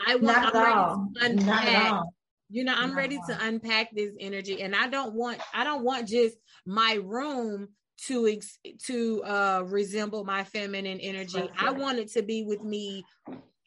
I 0.07 0.15
want 0.15 0.55
i'm 0.55 0.63
ready 0.63 1.13
to 1.13 1.25
unpack. 1.25 2.03
you 2.49 2.63
know 2.63 2.73
i'm 2.75 2.89
not 2.89 2.97
ready 2.97 3.19
to 3.27 3.37
unpack 3.41 3.93
this 3.93 4.11
energy 4.19 4.61
and 4.61 4.75
i 4.75 4.87
don't 4.87 5.13
want 5.13 5.39
i 5.53 5.63
don't 5.63 5.83
want 5.83 6.07
just 6.07 6.37
my 6.65 6.99
room 7.03 7.67
to 8.07 8.27
ex- 8.27 8.59
to 8.83 9.23
uh 9.23 9.63
resemble 9.67 10.23
my 10.25 10.43
feminine 10.43 10.99
energy. 10.99 11.39
Right. 11.39 11.51
i 11.57 11.71
want 11.71 11.99
it 11.99 12.11
to 12.13 12.21
be 12.23 12.43
with 12.43 12.63
me 12.63 13.03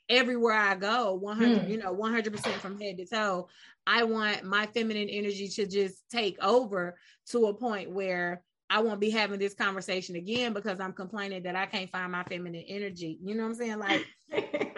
everywhere 0.08 0.54
I 0.54 0.74
go, 0.74 1.14
100, 1.14 1.62
mm. 1.62 1.70
you 1.70 1.76
know, 1.78 1.94
100% 1.94 2.52
from 2.54 2.80
head 2.80 2.98
to 2.98 3.06
toe. 3.06 3.48
I 3.86 4.04
want 4.04 4.44
my 4.44 4.66
feminine 4.66 5.08
energy 5.08 5.48
to 5.48 5.66
just 5.66 6.02
take 6.10 6.42
over 6.42 6.98
to 7.30 7.46
a 7.46 7.54
point 7.54 7.90
where 7.90 8.42
I 8.70 8.80
won't 8.80 9.00
be 9.00 9.10
having 9.10 9.38
this 9.38 9.54
conversation 9.54 10.16
again 10.16 10.52
because 10.52 10.78
I'm 10.78 10.92
complaining 10.92 11.44
that 11.44 11.56
I 11.56 11.66
can't 11.66 11.90
find 11.90 12.12
my 12.12 12.22
feminine 12.24 12.64
energy. 12.68 13.18
You 13.22 13.34
know 13.34 13.44
what 13.44 13.50
I'm 13.50 13.54
saying? 13.54 13.78
Like 13.78 14.06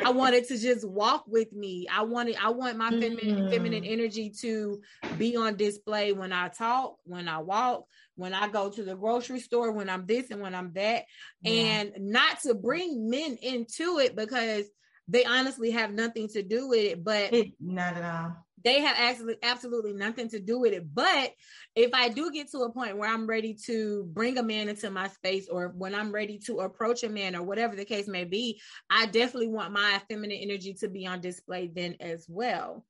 I 0.04 0.10
wanted 0.14 0.46
to 0.48 0.58
just 0.58 0.88
walk 0.88 1.24
with 1.26 1.52
me. 1.52 1.88
I 1.92 2.02
wanted 2.02 2.36
I 2.40 2.50
want 2.50 2.76
my 2.76 2.90
feminine 2.90 3.18
mm. 3.18 3.50
feminine 3.50 3.84
energy 3.84 4.30
to 4.42 4.80
be 5.18 5.36
on 5.36 5.56
display 5.56 6.12
when 6.12 6.32
I 6.32 6.48
talk, 6.48 6.98
when 7.02 7.26
I 7.26 7.38
walk, 7.38 7.84
when 8.14 8.32
I 8.32 8.46
go 8.46 8.70
to 8.70 8.82
the 8.84 8.94
grocery 8.94 9.40
store, 9.40 9.72
when 9.72 9.90
I'm 9.90 10.06
this 10.06 10.30
and 10.30 10.40
when 10.40 10.54
I'm 10.54 10.72
that. 10.74 11.04
Yeah. 11.42 11.52
And 11.52 11.92
not 11.98 12.40
to 12.42 12.54
bring 12.54 13.10
men 13.10 13.38
into 13.42 13.98
it 13.98 14.14
because 14.14 14.66
they 15.10 15.24
honestly 15.24 15.70
have 15.72 15.92
nothing 15.92 16.28
to 16.28 16.42
do 16.42 16.68
with 16.68 16.78
it, 16.78 17.04
but 17.04 17.32
it, 17.32 17.52
not 17.60 17.96
at 17.96 18.04
all. 18.04 18.36
They 18.62 18.80
have 18.80 18.96
absolutely 18.98 19.42
absolutely 19.42 19.92
nothing 19.94 20.28
to 20.28 20.38
do 20.38 20.60
with 20.60 20.72
it. 20.72 20.94
But 20.94 21.32
if 21.74 21.92
I 21.94 22.10
do 22.10 22.30
get 22.30 22.50
to 22.50 22.58
a 22.58 22.72
point 22.72 22.96
where 22.96 23.10
I'm 23.10 23.26
ready 23.26 23.54
to 23.66 24.04
bring 24.12 24.38
a 24.38 24.42
man 24.42 24.68
into 24.68 24.90
my 24.90 25.08
space 25.08 25.48
or 25.48 25.68
when 25.68 25.94
I'm 25.94 26.12
ready 26.12 26.38
to 26.46 26.60
approach 26.60 27.02
a 27.02 27.08
man 27.08 27.34
or 27.34 27.42
whatever 27.42 27.74
the 27.74 27.84
case 27.84 28.06
may 28.06 28.24
be, 28.24 28.60
I 28.90 29.06
definitely 29.06 29.48
want 29.48 29.72
my 29.72 30.00
feminine 30.08 30.38
energy 30.38 30.74
to 30.74 30.88
be 30.88 31.06
on 31.06 31.20
display 31.20 31.70
then 31.74 31.96
as 32.00 32.26
well. 32.28 32.84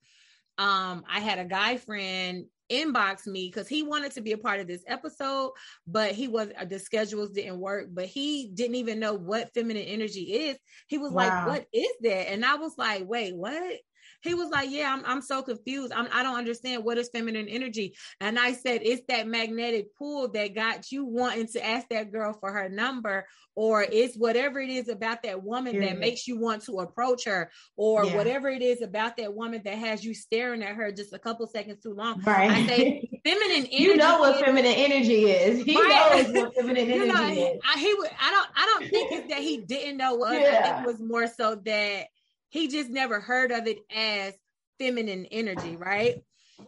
Um, 0.58 1.04
I 1.08 1.20
had 1.20 1.38
a 1.38 1.44
guy 1.44 1.76
friend 1.76 2.46
inbox 2.70 3.26
me 3.26 3.48
because 3.48 3.68
he 3.68 3.82
wanted 3.82 4.12
to 4.12 4.20
be 4.20 4.32
a 4.32 4.38
part 4.38 4.60
of 4.60 4.66
this 4.66 4.82
episode, 4.86 5.52
but 5.86 6.12
he 6.12 6.28
was 6.28 6.48
uh, 6.58 6.64
the 6.64 6.78
schedules 6.78 7.30
didn't 7.30 7.58
work. 7.58 7.88
But 7.90 8.06
he 8.06 8.50
didn't 8.54 8.76
even 8.76 9.00
know 9.00 9.14
what 9.14 9.52
feminine 9.54 9.84
energy 9.84 10.22
is. 10.22 10.58
He 10.88 10.98
was 10.98 11.12
wow. 11.12 11.26
like, 11.26 11.46
"What 11.46 11.66
is 11.72 11.92
that?" 12.02 12.30
And 12.30 12.44
I 12.44 12.56
was 12.56 12.76
like, 12.78 13.06
"Wait, 13.06 13.34
what?" 13.34 13.78
He 14.22 14.34
was 14.34 14.50
like, 14.50 14.70
"Yeah, 14.70 14.92
I'm 14.92 15.04
I'm 15.04 15.22
so 15.22 15.42
confused. 15.42 15.92
I'm 15.92 16.08
I 16.12 16.22
don't 16.22 16.36
understand 16.36 16.84
what 16.84 16.98
is 16.98 17.08
feminine 17.12 17.48
energy." 17.48 17.94
And 18.20 18.38
I 18.38 18.52
said, 18.52 18.82
"It's 18.84 19.02
that 19.08 19.26
magnetic 19.26 19.94
pull 19.96 20.28
that 20.32 20.54
got 20.54 20.92
you 20.92 21.04
wanting 21.04 21.46
to 21.48 21.66
ask 21.66 21.88
that 21.88 22.12
girl 22.12 22.34
for 22.38 22.52
her 22.52 22.68
number, 22.68 23.26
or 23.54 23.82
it's 23.82 24.16
whatever 24.16 24.60
it 24.60 24.70
is 24.70 24.88
about 24.88 25.22
that 25.22 25.42
woman 25.42 25.74
yeah. 25.74 25.86
that 25.86 25.98
makes 25.98 26.26
you 26.28 26.38
want 26.38 26.64
to 26.64 26.80
approach 26.80 27.24
her, 27.24 27.50
or 27.76 28.04
yeah. 28.04 28.16
whatever 28.16 28.48
it 28.48 28.62
is 28.62 28.82
about 28.82 29.16
that 29.16 29.34
woman 29.34 29.62
that 29.64 29.78
has 29.78 30.04
you 30.04 30.14
staring 30.14 30.62
at 30.62 30.76
her 30.76 30.92
just 30.92 31.12
a 31.12 31.18
couple 31.18 31.46
seconds 31.46 31.82
too 31.82 31.94
long." 31.94 32.20
Right. 32.22 32.50
I 32.50 32.66
say, 32.66 33.08
feminine 33.24 33.66
energy. 33.66 33.82
You 33.82 33.96
know 33.96 34.20
what 34.20 34.44
feminine 34.44 34.66
energy 34.66 35.30
is. 35.30 35.64
He 35.64 35.76
right. 35.76 36.26
knows 36.26 36.42
what 36.42 36.54
feminine 36.56 36.90
energy 36.90 37.06
you 37.06 37.12
know, 37.12 37.28
is. 37.28 37.60
I, 37.66 37.78
he 37.78 37.94
would. 37.94 38.10
I 38.20 38.30
don't. 38.30 38.48
I 38.54 38.66
don't 38.66 38.90
think 38.90 39.12
it's 39.12 39.28
that 39.30 39.40
he 39.40 39.58
didn't 39.58 39.96
know 39.96 40.14
what. 40.14 40.38
Yeah. 40.38 40.60
I 40.62 40.62
think 40.62 40.86
it 40.86 40.86
was 40.86 41.00
more 41.00 41.26
so 41.26 41.54
that 41.54 42.06
he 42.50 42.68
just 42.68 42.90
never 42.90 43.20
heard 43.20 43.52
of 43.52 43.66
it 43.66 43.78
as 43.94 44.34
feminine 44.78 45.26
energy, 45.26 45.76
right? 45.76 46.22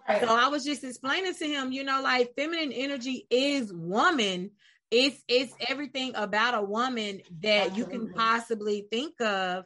right? 0.08 0.20
So 0.20 0.28
I 0.28 0.48
was 0.48 0.64
just 0.64 0.84
explaining 0.84 1.34
to 1.34 1.46
him, 1.46 1.72
you 1.72 1.84
know, 1.84 2.00
like 2.02 2.34
feminine 2.36 2.72
energy 2.72 3.26
is 3.30 3.72
woman. 3.72 4.52
It's 4.90 5.20
it's 5.28 5.52
everything 5.68 6.12
about 6.14 6.54
a 6.54 6.62
woman 6.62 7.20
that 7.40 7.70
Absolutely. 7.70 7.94
you 7.94 8.00
can 8.06 8.14
possibly 8.14 8.86
think 8.90 9.20
of. 9.20 9.64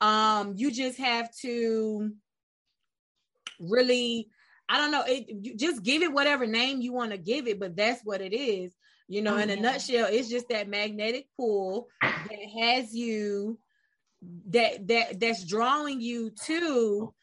Um, 0.00 0.54
you 0.56 0.70
just 0.70 0.98
have 0.98 1.34
to 1.36 2.12
really, 3.58 4.28
I 4.68 4.76
don't 4.76 4.90
know, 4.90 5.04
it 5.06 5.26
you 5.28 5.56
just 5.56 5.82
give 5.82 6.02
it 6.02 6.12
whatever 6.12 6.46
name 6.46 6.82
you 6.82 6.92
want 6.92 7.12
to 7.12 7.18
give 7.18 7.46
it, 7.46 7.58
but 7.58 7.76
that's 7.76 8.02
what 8.04 8.20
it 8.20 8.34
is. 8.34 8.72
You 9.08 9.22
know, 9.22 9.36
oh, 9.36 9.38
in 9.38 9.50
a 9.50 9.56
nutshell, 9.56 10.08
it's 10.10 10.28
just 10.28 10.48
that 10.48 10.68
magnetic 10.68 11.28
pull 11.36 11.86
that 12.02 12.50
has 12.60 12.92
you 12.92 13.58
that 14.48 14.86
that 14.88 15.20
that's 15.20 15.44
drawing 15.44 16.00
you 16.00 16.30
to 16.44 17.14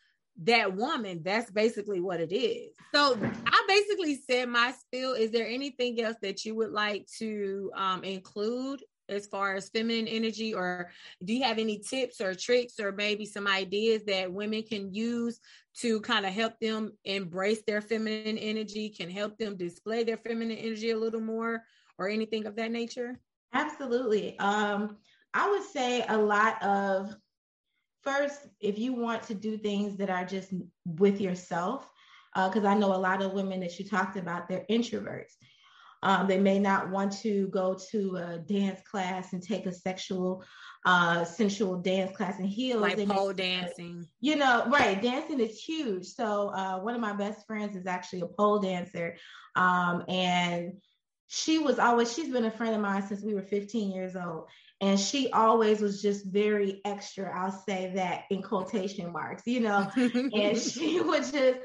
that 0.43 0.75
woman. 0.75 1.21
That's 1.23 1.51
basically 1.51 1.99
what 1.99 2.19
it 2.19 2.33
is. 2.33 2.75
So 2.93 3.17
i 3.45 3.65
basically 3.67 4.19
said 4.29 4.49
my 4.49 4.71
spiel. 4.71 5.13
Is 5.13 5.31
there 5.31 5.47
anything 5.47 6.01
else 6.01 6.17
that 6.21 6.43
you 6.45 6.55
would 6.55 6.71
like 6.71 7.07
to 7.19 7.71
um, 7.75 8.03
include 8.03 8.81
as 9.09 9.27
far 9.27 9.55
as 9.55 9.69
feminine 9.69 10.07
energy? 10.07 10.53
Or 10.53 10.89
do 11.23 11.33
you 11.33 11.43
have 11.43 11.59
any 11.59 11.79
tips 11.79 12.21
or 12.21 12.33
tricks 12.33 12.79
or 12.79 12.91
maybe 12.91 13.25
some 13.25 13.47
ideas 13.47 14.03
that 14.05 14.31
women 14.31 14.63
can 14.63 14.93
use 14.93 15.39
to 15.77 15.99
kind 16.01 16.25
of 16.25 16.33
help 16.33 16.59
them 16.59 16.91
embrace 17.05 17.63
their 17.65 17.81
feminine 17.81 18.37
energy 18.37 18.89
can 18.89 19.09
help 19.09 19.37
them 19.37 19.57
display 19.57 20.03
their 20.03 20.17
feminine 20.17 20.57
energy 20.57 20.91
a 20.91 20.97
little 20.97 21.21
more 21.21 21.63
or 21.97 22.09
anything 22.09 22.45
of 22.45 22.55
that 22.55 22.71
nature? 22.71 23.19
Absolutely. 23.53 24.37
Um 24.39 24.97
I 25.33 25.49
would 25.49 25.63
say 25.63 26.05
a 26.07 26.17
lot 26.17 26.61
of 26.63 27.15
first, 28.03 28.47
if 28.59 28.77
you 28.77 28.93
want 28.93 29.23
to 29.23 29.33
do 29.33 29.57
things 29.57 29.97
that 29.97 30.09
are 30.09 30.25
just 30.25 30.53
with 30.85 31.19
yourself, 31.19 31.89
because 32.35 32.65
uh, 32.65 32.69
I 32.69 32.73
know 32.75 32.93
a 32.93 32.97
lot 32.97 33.21
of 33.21 33.33
women 33.33 33.59
that 33.61 33.79
you 33.79 33.87
talked 33.87 34.17
about, 34.17 34.47
they're 34.47 34.65
introverts. 34.69 35.33
Um, 36.01 36.27
they 36.27 36.37
may 36.37 36.59
not 36.59 36.89
want 36.89 37.13
to 37.19 37.47
go 37.47 37.77
to 37.91 38.17
a 38.17 38.39
dance 38.39 38.81
class 38.81 39.31
and 39.31 39.41
take 39.41 39.65
a 39.65 39.71
sexual, 39.71 40.43
uh, 40.85 41.23
sensual 41.23 41.77
dance 41.77 42.15
class 42.15 42.39
and 42.39 42.49
heels. 42.49 42.81
Like 42.81 42.97
they 42.97 43.05
pole 43.05 43.31
dancing. 43.31 44.05
You 44.19 44.35
know, 44.35 44.65
right. 44.67 45.01
Dancing 45.01 45.39
is 45.39 45.63
huge. 45.63 46.05
So 46.07 46.49
uh, 46.49 46.79
one 46.79 46.93
of 46.93 46.99
my 46.99 47.13
best 47.13 47.47
friends 47.47 47.77
is 47.77 47.87
actually 47.87 48.21
a 48.21 48.27
pole 48.27 48.59
dancer. 48.59 49.15
Um, 49.55 50.03
and 50.09 50.73
she 51.27 51.57
was 51.57 51.79
always, 51.79 52.13
she's 52.13 52.29
been 52.29 52.45
a 52.45 52.51
friend 52.51 52.75
of 52.75 52.81
mine 52.81 53.07
since 53.07 53.23
we 53.23 53.33
were 53.33 53.41
15 53.41 53.91
years 53.91 54.17
old 54.17 54.47
and 54.83 54.99
she 54.99 55.31
always 55.31 55.81
was 55.81 56.01
just 56.01 56.25
very 56.25 56.81
extra 56.85 57.31
i'll 57.39 57.51
say 57.51 57.91
that 57.95 58.23
in 58.29 58.41
quotation 58.41 59.11
marks 59.11 59.43
you 59.45 59.59
know? 59.59 59.89
And 59.95 60.57
she 60.57 60.99
would 61.09 61.23
just 61.23 61.59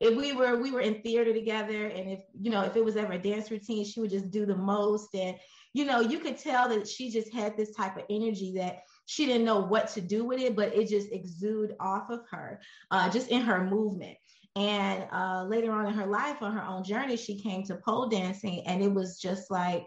if 0.00 0.16
we 0.16 0.32
were 0.32 0.56
we 0.56 0.70
were 0.70 0.80
in 0.80 1.00
theater 1.02 1.32
together 1.32 1.86
and 1.86 2.10
if 2.10 2.20
you 2.40 2.50
know 2.50 2.62
if 2.62 2.76
it 2.76 2.84
was 2.84 2.96
ever 2.96 3.12
a 3.12 3.18
dance 3.18 3.50
routine 3.50 3.84
she 3.84 4.00
would 4.00 4.10
just 4.10 4.30
do 4.30 4.46
the 4.46 4.56
most. 4.56 5.14
And 5.14 5.36
you 5.72 5.84
know 5.84 6.00
you 6.00 6.18
could 6.18 6.38
tell 6.38 6.68
that 6.68 6.88
she 6.88 7.10
just 7.10 7.32
had 7.32 7.56
this 7.56 7.74
type 7.74 7.96
of 7.96 8.04
energy 8.10 8.54
that 8.56 8.82
she 9.06 9.26
didn't 9.26 9.44
know 9.44 9.60
what 9.60 9.88
to 9.88 10.00
do 10.00 10.24
with 10.24 10.40
it 10.40 10.56
but 10.56 10.74
it 10.74 10.88
just 10.88 11.12
exuded 11.12 11.76
off 11.80 12.10
of 12.10 12.20
her 12.30 12.60
uh, 12.90 13.10
just 13.10 13.28
in 13.28 13.42
her 13.42 13.64
movement. 13.64 14.16
And 14.56 15.08
uh, 15.10 15.44
later 15.48 15.72
on 15.72 15.86
in 15.86 15.94
her 15.94 16.06
life 16.06 16.40
on 16.40 16.52
her 16.52 16.64
own 16.64 16.84
journey 16.84 17.16
she 17.16 17.40
came 17.40 17.64
to 17.64 17.76
pole 17.76 18.08
dancing 18.08 18.66
and 18.66 18.82
it 18.82 18.92
was 18.92 19.18
just 19.18 19.50
like 19.50 19.86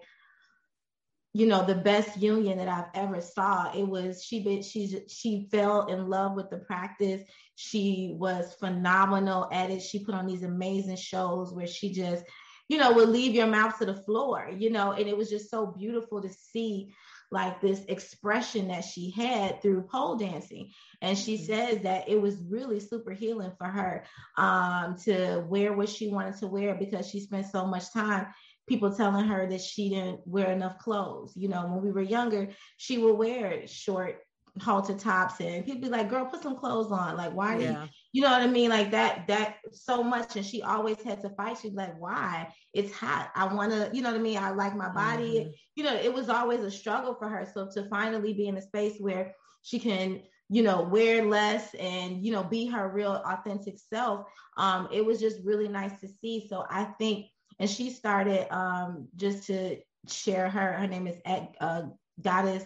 you 1.37 1.45
know 1.45 1.63
the 1.63 1.75
best 1.75 2.17
union 2.17 2.57
that 2.57 2.67
I've 2.67 2.89
ever 2.95 3.21
saw. 3.21 3.71
It 3.71 3.87
was 3.87 4.23
she 4.23 4.43
been 4.43 4.63
she 4.63 5.03
she 5.07 5.47
fell 5.51 5.85
in 5.85 6.09
love 6.09 6.33
with 6.33 6.49
the 6.49 6.57
practice. 6.57 7.21
She 7.53 8.15
was 8.17 8.55
phenomenal 8.55 9.47
at 9.51 9.69
it. 9.69 9.83
She 9.83 10.03
put 10.03 10.15
on 10.15 10.25
these 10.25 10.41
amazing 10.41 10.95
shows 10.95 11.53
where 11.53 11.67
she 11.67 11.93
just 11.93 12.23
you 12.69 12.79
know 12.79 12.91
would 12.91 13.09
leave 13.09 13.35
your 13.35 13.45
mouth 13.45 13.77
to 13.77 13.85
the 13.85 13.93
floor. 13.93 14.49
You 14.57 14.71
know, 14.71 14.93
and 14.93 15.07
it 15.07 15.15
was 15.15 15.29
just 15.29 15.51
so 15.51 15.67
beautiful 15.67 16.23
to 16.23 16.29
see 16.29 16.95
like 17.29 17.61
this 17.61 17.83
expression 17.87 18.69
that 18.69 18.83
she 18.83 19.11
had 19.11 19.61
through 19.61 19.81
pole 19.81 20.15
dancing 20.15 20.71
and 21.01 21.17
she 21.17 21.35
mm-hmm. 21.35 21.45
says 21.45 21.79
that 21.81 22.07
it 22.07 22.19
was 22.19 22.37
really 22.47 22.79
super 22.79 23.11
healing 23.11 23.51
for 23.57 23.67
her 23.67 24.05
um, 24.37 24.95
to 24.95 25.43
wear 25.49 25.73
what 25.73 25.89
she 25.89 26.07
wanted 26.07 26.37
to 26.37 26.47
wear 26.47 26.75
because 26.75 27.05
she 27.09 27.19
spent 27.19 27.45
so 27.45 27.65
much 27.65 27.91
time 27.91 28.27
people 28.67 28.93
telling 28.93 29.25
her 29.25 29.47
that 29.47 29.61
she 29.61 29.89
didn't 29.89 30.19
wear 30.25 30.51
enough 30.51 30.77
clothes. 30.79 31.33
You 31.35 31.47
know, 31.47 31.65
when 31.67 31.81
we 31.81 31.91
were 31.91 32.01
younger, 32.01 32.49
she 32.77 32.97
would 32.97 33.13
wear 33.13 33.65
short 33.67 34.19
halter 34.61 34.95
tops 34.95 35.39
and 35.39 35.65
people 35.65 35.81
be 35.81 35.89
like, 35.89 36.09
girl, 36.09 36.25
put 36.25 36.41
some 36.41 36.57
clothes 36.57 36.91
on. 36.91 37.15
Like, 37.15 37.31
why 37.33 37.57
yeah. 37.57 37.83
you, 37.83 37.89
you 38.13 38.21
know 38.23 38.31
what 38.31 38.41
I 38.41 38.47
mean? 38.47 38.69
Like 38.69 38.91
that, 38.91 39.27
that 39.27 39.57
so 39.71 40.03
much. 40.03 40.35
And 40.35 40.45
she 40.45 40.61
always 40.61 41.01
had 41.03 41.21
to 41.21 41.29
fight. 41.29 41.59
She's 41.61 41.73
like, 41.73 41.99
why? 41.99 42.51
It's 42.73 42.91
hot. 42.91 43.29
I 43.35 43.53
want 43.53 43.71
to, 43.71 43.89
you 43.93 44.01
know 44.01 44.11
what 44.11 44.19
I 44.19 44.23
mean? 44.23 44.37
I 44.37 44.49
like 44.49 44.75
my 44.75 44.89
body. 44.89 45.41
Mm-hmm. 45.41 45.49
You 45.75 45.83
know, 45.83 45.95
it 45.95 46.13
was 46.13 46.29
always 46.29 46.61
a 46.61 46.71
struggle 46.71 47.15
for 47.15 47.29
her. 47.29 47.47
So 47.53 47.69
to 47.73 47.87
finally 47.89 48.33
be 48.33 48.47
in 48.47 48.57
a 48.57 48.61
space 48.61 48.95
where 48.99 49.35
she 49.61 49.79
can, 49.79 50.23
you 50.49 50.63
know, 50.63 50.81
wear 50.81 51.23
less 51.23 51.75
and, 51.75 52.25
you 52.25 52.31
know, 52.31 52.43
be 52.43 52.65
her 52.67 52.89
real 52.89 53.21
authentic 53.25 53.77
self, 53.77 54.25
um, 54.57 54.87
it 54.91 55.05
was 55.05 55.19
just 55.19 55.37
really 55.43 55.67
nice 55.67 55.99
to 56.01 56.07
see. 56.07 56.47
So 56.49 56.65
I 56.69 56.85
think, 56.97 57.27
and 57.59 57.69
she 57.69 57.89
started 57.89 58.47
um, 58.53 59.07
just 59.15 59.47
to 59.47 59.77
share 60.07 60.49
her, 60.49 60.73
her 60.73 60.87
name 60.87 61.07
is 61.07 61.17
uh, 61.59 61.83
Goddess 62.21 62.63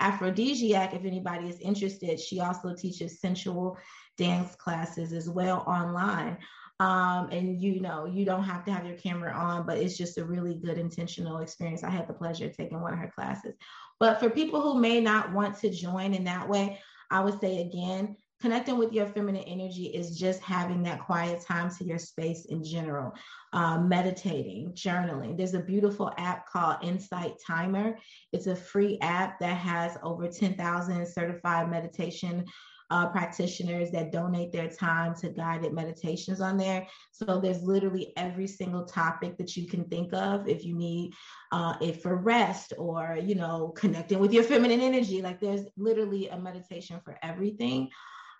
Aphrodisiac, 0.00 0.94
if 0.94 1.04
anybody 1.04 1.48
is 1.48 1.60
interested. 1.60 2.20
She 2.20 2.40
also 2.40 2.74
teaches 2.74 3.20
sensual 3.20 3.78
dance 4.18 4.54
classes 4.56 5.12
as 5.12 5.28
well 5.28 5.64
online. 5.66 6.38
Um, 6.80 7.28
and 7.30 7.62
you 7.62 7.80
know, 7.80 8.04
you 8.04 8.24
don't 8.24 8.42
have 8.42 8.64
to 8.64 8.72
have 8.72 8.84
your 8.84 8.96
camera 8.96 9.32
on, 9.32 9.64
but 9.64 9.78
it's 9.78 9.96
just 9.96 10.18
a 10.18 10.24
really 10.24 10.56
good 10.56 10.76
intentional 10.76 11.38
experience. 11.38 11.84
I 11.84 11.90
had 11.90 12.08
the 12.08 12.14
pleasure 12.14 12.46
of 12.46 12.56
taking 12.56 12.80
one 12.80 12.92
of 12.92 12.98
her 12.98 13.12
classes. 13.14 13.54
But 14.00 14.18
for 14.18 14.28
people 14.28 14.60
who 14.60 14.80
may 14.80 15.00
not 15.00 15.32
want 15.32 15.56
to 15.60 15.70
join 15.70 16.14
in 16.14 16.24
that 16.24 16.48
way, 16.48 16.80
I 17.10 17.20
would 17.20 17.40
say 17.40 17.60
again, 17.60 18.16
connecting 18.44 18.76
with 18.76 18.92
your 18.92 19.06
feminine 19.06 19.42
energy 19.44 19.84
is 19.86 20.18
just 20.18 20.38
having 20.42 20.82
that 20.82 21.00
quiet 21.00 21.40
time 21.40 21.70
to 21.74 21.82
your 21.82 21.98
space 21.98 22.44
in 22.50 22.62
general 22.62 23.10
uh, 23.54 23.78
meditating 23.78 24.70
journaling 24.74 25.34
there's 25.34 25.54
a 25.54 25.60
beautiful 25.60 26.12
app 26.18 26.46
called 26.46 26.76
insight 26.82 27.32
timer 27.46 27.96
it's 28.34 28.46
a 28.46 28.54
free 28.54 28.98
app 29.00 29.40
that 29.40 29.56
has 29.56 29.96
over 30.02 30.28
10000 30.28 31.08
certified 31.08 31.70
meditation 31.70 32.44
uh, 32.90 33.08
practitioners 33.08 33.90
that 33.90 34.12
donate 34.12 34.52
their 34.52 34.68
time 34.68 35.14
to 35.14 35.30
guided 35.30 35.72
meditations 35.72 36.42
on 36.42 36.58
there. 36.58 36.86
So 37.12 37.40
there's 37.40 37.62
literally 37.62 38.12
every 38.18 38.46
single 38.46 38.84
topic 38.84 39.38
that 39.38 39.56
you 39.56 39.66
can 39.66 39.84
think 39.84 40.12
of 40.12 40.46
if 40.46 40.64
you 40.64 40.76
need 40.76 41.14
uh, 41.50 41.74
it 41.80 42.02
for 42.02 42.14
rest 42.14 42.74
or, 42.76 43.18
you 43.20 43.36
know, 43.36 43.72
connecting 43.74 44.18
with 44.18 44.34
your 44.34 44.44
feminine 44.44 44.82
energy. 44.82 45.22
Like 45.22 45.40
there's 45.40 45.62
literally 45.78 46.28
a 46.28 46.38
meditation 46.38 47.00
for 47.04 47.16
everything. 47.22 47.88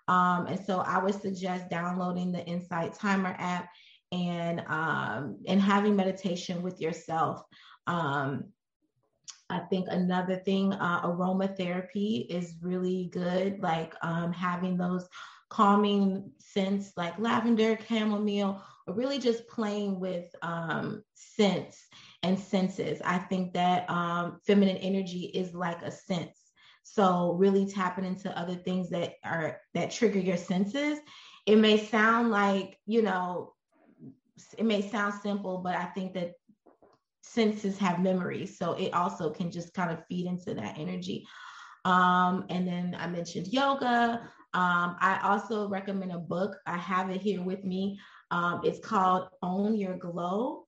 Um, 0.07 0.47
and 0.47 0.59
so 0.65 0.79
I 0.79 0.99
would 0.99 1.19
suggest 1.19 1.69
downloading 1.69 2.31
the 2.31 2.45
Insight 2.45 2.93
Timer 2.93 3.35
app 3.37 3.69
and 4.11 4.61
um, 4.67 5.37
and 5.47 5.61
having 5.61 5.95
meditation 5.95 6.61
with 6.61 6.79
yourself. 6.79 7.41
Um, 7.87 8.45
I 9.49 9.59
think 9.59 9.87
another 9.89 10.37
thing, 10.37 10.73
uh, 10.73 11.03
aromatherapy 11.03 12.25
is 12.29 12.55
really 12.61 13.09
good, 13.11 13.59
like 13.61 13.93
um, 14.01 14.31
having 14.31 14.77
those 14.77 15.07
calming 15.49 16.31
scents 16.39 16.91
like 16.97 17.17
lavender, 17.19 17.77
chamomile, 17.87 18.61
or 18.87 18.93
really 18.93 19.19
just 19.19 19.47
playing 19.47 19.99
with 19.99 20.25
um, 20.41 21.03
scents 21.13 21.85
and 22.23 22.39
senses. 22.39 23.01
I 23.05 23.19
think 23.19 23.53
that 23.53 23.89
um, 23.89 24.39
feminine 24.45 24.77
energy 24.77 25.25
is 25.33 25.53
like 25.53 25.81
a 25.83 25.91
sense. 25.91 26.44
So 26.87 27.33
really 27.33 27.65
tapping 27.65 28.05
into 28.05 28.37
other 28.37 28.53
things 28.53 28.91
that 28.91 29.15
are 29.23 29.59
that 29.73 29.89
trigger 29.89 30.19
your 30.19 30.37
senses. 30.37 30.99
It 31.47 31.57
may 31.57 31.83
sound 31.83 32.29
like, 32.29 32.77
you 32.85 33.01
know, 33.01 33.53
it 34.57 34.65
may 34.65 34.87
sound 34.87 35.15
simple, 35.21 35.57
but 35.57 35.75
I 35.75 35.85
think 35.85 36.13
that 36.13 36.33
senses 37.23 37.79
have 37.79 38.01
memories. 38.01 38.57
So 38.57 38.73
it 38.73 38.93
also 38.93 39.31
can 39.31 39.49
just 39.49 39.73
kind 39.73 39.91
of 39.91 40.05
feed 40.07 40.27
into 40.27 40.53
that 40.53 40.77
energy. 40.77 41.27
Um, 41.85 42.45
and 42.49 42.67
then 42.67 42.95
I 42.99 43.07
mentioned 43.07 43.47
yoga. 43.47 44.21
Um, 44.53 44.95
I 44.99 45.19
also 45.23 45.67
recommend 45.67 46.11
a 46.11 46.19
book. 46.19 46.55
I 46.67 46.77
have 46.77 47.09
it 47.09 47.19
here 47.19 47.41
with 47.41 47.63
me. 47.63 47.99
Um, 48.29 48.61
it's 48.63 48.79
called 48.79 49.29
Own 49.41 49.75
Your 49.75 49.97
Glow, 49.97 50.65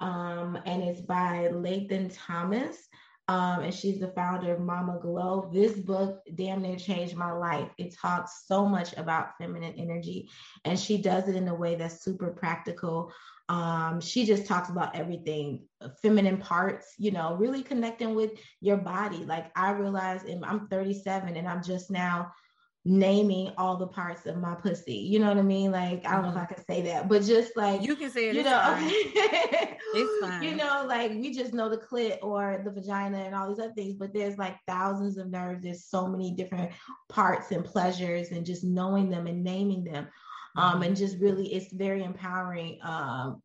um, 0.00 0.58
and 0.66 0.82
it's 0.82 1.00
by 1.02 1.48
Latham 1.48 2.08
Thomas 2.08 2.88
um, 3.28 3.60
and 3.60 3.74
she's 3.74 4.00
the 4.00 4.08
founder 4.08 4.54
of 4.54 4.60
Mama 4.60 4.98
Glow. 5.00 5.50
This 5.52 5.72
book 5.72 6.22
damn 6.34 6.62
near 6.62 6.76
changed 6.76 7.14
my 7.14 7.30
life. 7.30 7.68
It 7.76 7.94
talks 7.94 8.44
so 8.46 8.66
much 8.66 8.96
about 8.96 9.36
feminine 9.38 9.74
energy, 9.76 10.30
and 10.64 10.78
she 10.78 10.96
does 10.96 11.28
it 11.28 11.36
in 11.36 11.48
a 11.48 11.54
way 11.54 11.74
that's 11.74 12.02
super 12.02 12.30
practical. 12.30 13.12
Um, 13.50 14.00
she 14.00 14.26
just 14.26 14.46
talks 14.46 14.70
about 14.70 14.96
everything, 14.96 15.64
feminine 16.02 16.38
parts, 16.38 16.94
you 16.98 17.10
know, 17.10 17.34
really 17.36 17.62
connecting 17.62 18.14
with 18.14 18.32
your 18.60 18.76
body. 18.76 19.24
Like 19.24 19.50
I 19.56 19.70
realize, 19.70 20.22
I'm 20.42 20.68
37 20.68 21.36
and 21.36 21.48
I'm 21.48 21.62
just 21.62 21.90
now 21.90 22.32
naming 22.88 23.52
all 23.58 23.76
the 23.76 23.86
parts 23.86 24.24
of 24.24 24.38
my 24.38 24.54
pussy. 24.54 24.94
You 24.94 25.18
know 25.18 25.28
what 25.28 25.36
I 25.36 25.42
mean? 25.42 25.70
Like 25.70 26.06
I 26.06 26.12
don't 26.12 26.22
know 26.22 26.28
if 26.28 26.34
mm-hmm. 26.34 26.38
I 26.38 26.54
can 26.54 26.64
say 26.64 26.82
that, 26.82 27.06
but 27.06 27.22
just 27.22 27.54
like 27.54 27.82
you 27.82 27.94
can 27.94 28.10
say 28.10 28.30
it. 28.30 28.34
You 28.34 28.42
know, 28.42 28.58
fine. 28.58 28.88
it's 28.90 30.20
fine. 30.26 30.42
You 30.42 30.56
know, 30.56 30.86
like 30.88 31.10
we 31.10 31.32
just 31.34 31.52
know 31.52 31.68
the 31.68 31.76
clit 31.76 32.18
or 32.22 32.62
the 32.64 32.70
vagina 32.70 33.18
and 33.18 33.34
all 33.34 33.48
these 33.48 33.58
other 33.58 33.74
things, 33.74 33.94
but 33.94 34.14
there's 34.14 34.38
like 34.38 34.56
thousands 34.66 35.18
of 35.18 35.30
nerves. 35.30 35.62
There's 35.62 35.84
so 35.84 36.08
many 36.08 36.32
different 36.32 36.72
parts 37.10 37.52
and 37.52 37.62
pleasures, 37.62 38.30
and 38.30 38.46
just 38.46 38.64
knowing 38.64 39.10
them 39.10 39.26
and 39.26 39.44
naming 39.44 39.84
them, 39.84 40.08
um, 40.56 40.74
mm-hmm. 40.74 40.84
and 40.84 40.96
just 40.96 41.18
really, 41.18 41.52
it's 41.52 41.72
very 41.72 42.02
empowering 42.02 42.78
um, 42.82 43.42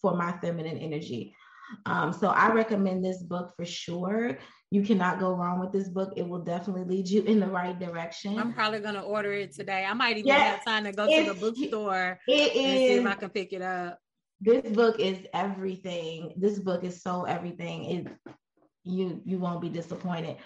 for 0.00 0.16
my 0.16 0.32
feminine 0.38 0.78
energy. 0.78 1.36
Um, 1.84 2.12
so 2.12 2.28
I 2.28 2.52
recommend 2.52 3.04
this 3.04 3.22
book 3.22 3.52
for 3.56 3.64
sure. 3.64 4.38
You 4.70 4.82
cannot 4.82 5.20
go 5.20 5.32
wrong 5.32 5.60
with 5.60 5.72
this 5.72 5.88
book. 5.88 6.14
It 6.16 6.28
will 6.28 6.40
definitely 6.40 6.84
lead 6.84 7.08
you 7.08 7.22
in 7.22 7.38
the 7.38 7.46
right 7.46 7.78
direction. 7.78 8.38
I'm 8.38 8.52
probably 8.52 8.80
gonna 8.80 9.02
order 9.02 9.32
it 9.32 9.52
today. 9.52 9.84
I 9.84 9.94
might 9.94 10.18
even 10.18 10.32
have 10.32 10.64
time 10.64 10.84
to 10.84 10.92
go 10.92 11.06
to 11.06 11.32
the 11.32 11.38
bookstore 11.38 12.18
and 12.28 12.50
see 12.52 12.86
if 12.94 13.06
I 13.06 13.14
can 13.14 13.30
pick 13.30 13.52
it 13.52 13.62
up. 13.62 14.00
This 14.40 14.68
book 14.72 14.98
is 14.98 15.18
everything. 15.32 16.34
This 16.36 16.58
book 16.58 16.84
is 16.84 17.00
so 17.00 17.24
everything. 17.24 17.84
It 17.84 18.34
you 18.82 19.22
you 19.24 19.38
won't 19.38 19.60
be 19.60 19.68
disappointed. 19.68 20.36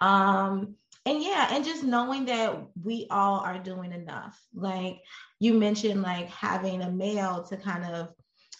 Um 0.00 0.76
and 1.04 1.22
yeah, 1.22 1.48
and 1.50 1.64
just 1.64 1.82
knowing 1.82 2.26
that 2.26 2.56
we 2.80 3.06
all 3.10 3.40
are 3.40 3.58
doing 3.58 3.92
enough. 3.92 4.38
Like 4.54 5.00
you 5.40 5.54
mentioned, 5.54 6.02
like 6.02 6.28
having 6.28 6.82
a 6.82 6.90
male 6.90 7.42
to 7.44 7.56
kind 7.56 7.84
of 7.84 8.12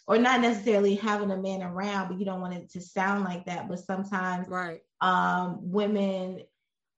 or 0.06 0.18
not 0.18 0.40
necessarily 0.40 0.94
having 0.94 1.30
a 1.30 1.36
man 1.36 1.62
around, 1.62 2.08
but 2.08 2.18
you 2.18 2.24
don't 2.24 2.40
want 2.40 2.54
it 2.54 2.70
to 2.70 2.80
sound 2.80 3.24
like 3.24 3.44
that. 3.46 3.68
But 3.68 3.78
sometimes 3.78 4.48
right. 4.48 4.80
um, 5.00 5.58
women, 5.62 6.42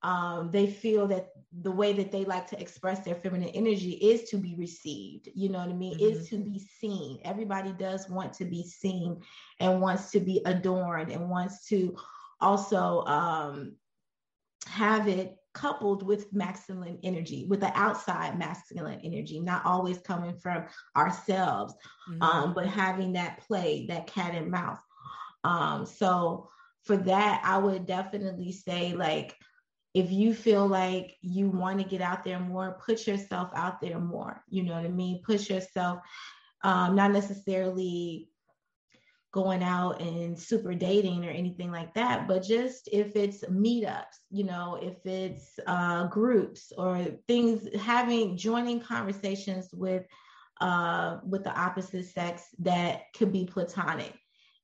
um, 0.03 0.51
they 0.51 0.67
feel 0.67 1.07
that 1.09 1.29
the 1.63 1.71
way 1.71 1.93
that 1.93 2.11
they 2.11 2.25
like 2.25 2.47
to 2.49 2.61
express 2.61 3.01
their 3.01 3.15
feminine 3.15 3.51
energy 3.51 3.93
is 3.93 4.29
to 4.31 4.37
be 4.37 4.55
received. 4.57 5.29
You 5.35 5.51
know 5.51 5.59
what 5.59 5.69
I 5.69 5.75
mean? 5.75 5.95
Mm-hmm. 5.95 6.21
Is 6.21 6.29
to 6.31 6.39
be 6.39 6.59
seen. 6.59 7.19
Everybody 7.25 7.73
does 7.73 8.09
want 8.09 8.33
to 8.35 8.45
be 8.45 8.65
seen 8.67 9.21
and 9.61 9.81
wants 9.81 10.11
to 10.13 10.21
be 10.21 10.41
adorned 10.45 11.11
and 11.11 11.31
wants 11.31 11.67
to 11.69 11.97
also 12.41 13.05
um, 13.05 13.77
have 14.67 15.09
it 15.09 15.37
coupled 15.55 16.03
with 16.03 16.33
masculine 16.33 16.99
energy, 17.03 17.47
with 17.49 17.61
the 17.61 17.73
outside 17.79 18.39
masculine 18.39 19.01
energy, 19.03 19.41
not 19.41 19.65
always 19.65 19.99
coming 19.99 20.37
from 20.37 20.65
ourselves, 20.97 21.75
mm-hmm. 22.11 22.23
um, 22.23 22.55
but 22.55 22.67
having 22.67 23.13
that 23.13 23.41
play, 23.47 23.87
that 23.89 24.07
cat 24.07 24.35
and 24.35 24.51
mouse. 24.51 24.81
Um, 25.45 25.87
so 25.87 26.49
for 26.83 26.97
that, 26.97 27.41
I 27.45 27.59
would 27.59 27.87
definitely 27.87 28.53
say 28.53 28.95
like 28.95 29.37
if 29.95 30.11
you 30.11 30.35
feel 30.35 30.67
like 30.67 31.17
you 31.23 31.49
want 31.49 31.79
to 31.79 31.89
get 31.89 32.01
out 32.01 32.25
there 32.25 32.41
more, 32.41 32.81
put 32.85 33.07
yourself 33.07 33.51
out 33.55 33.81
there 33.81 34.01
more. 34.01 34.43
You 34.49 34.65
know 34.65 34.75
what 34.75 34.85
I 34.85 34.89
mean? 34.89 35.23
Push 35.25 35.49
yourself, 35.49 36.01
um, 36.65 36.97
not 36.97 37.13
necessarily 37.13 38.29
going 39.35 39.65
out 39.65 40.01
and 40.01 40.39
super 40.39 40.75
dating 40.75 41.27
or 41.27 41.31
anything 41.31 41.73
like 41.73 41.93
that, 41.93 42.29
but 42.29 42.41
just 42.41 42.89
if 42.93 43.17
it's 43.17 43.43
meetups, 43.47 44.15
you 44.31 44.45
know, 44.45 44.79
if 44.81 45.05
it's 45.05 45.59
uh, 45.67 46.07
groups 46.07 46.73
or 46.79 47.05
things, 47.27 47.67
having 47.81 48.37
joining 48.37 48.79
conversations 48.79 49.71
with 49.73 50.05
uh, 50.61 51.19
with 51.27 51.43
the 51.43 51.51
opposite 51.51 52.07
sex 52.07 52.45
that 52.61 53.13
could 53.19 53.33
be 53.33 53.45
platonic 53.45 54.15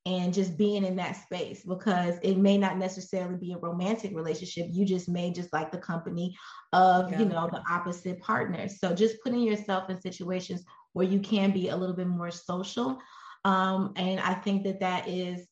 and 0.06 0.33
just 0.33 0.56
being 0.56 0.85
in 0.85 0.94
that 0.94 1.16
space 1.16 1.64
because 1.64 2.14
it 2.22 2.38
may 2.38 2.56
not 2.56 2.78
necessarily 2.78 3.37
be 3.37 3.52
a 3.52 3.59
romantic 3.59 4.14
relationship 4.14 4.68
you 4.70 4.87
just 4.87 5.09
may 5.09 5.33
just 5.33 5.52
like 5.52 5.72
the 5.72 5.78
company 5.78 6.35
of 6.72 7.11
yeah. 7.11 7.18
you 7.18 7.24
know 7.26 7.50
the 7.52 7.61
opposite 7.68 8.18
partner 8.20 8.68
so 8.68 8.94
just 8.94 9.20
putting 9.22 9.42
yourself 9.42 9.90
in 9.90 10.00
situations 10.00 10.62
where 10.92 11.06
you 11.06 11.18
can 11.18 11.50
be 11.50 11.68
a 11.68 11.76
little 11.76 11.94
bit 11.94 12.06
more 12.06 12.30
social 12.30 12.98
um, 13.44 13.92
and 13.96 14.20
I 14.20 14.35
think 14.35 14.64
that 14.64 14.81
that 14.81 15.09
is 15.09 15.46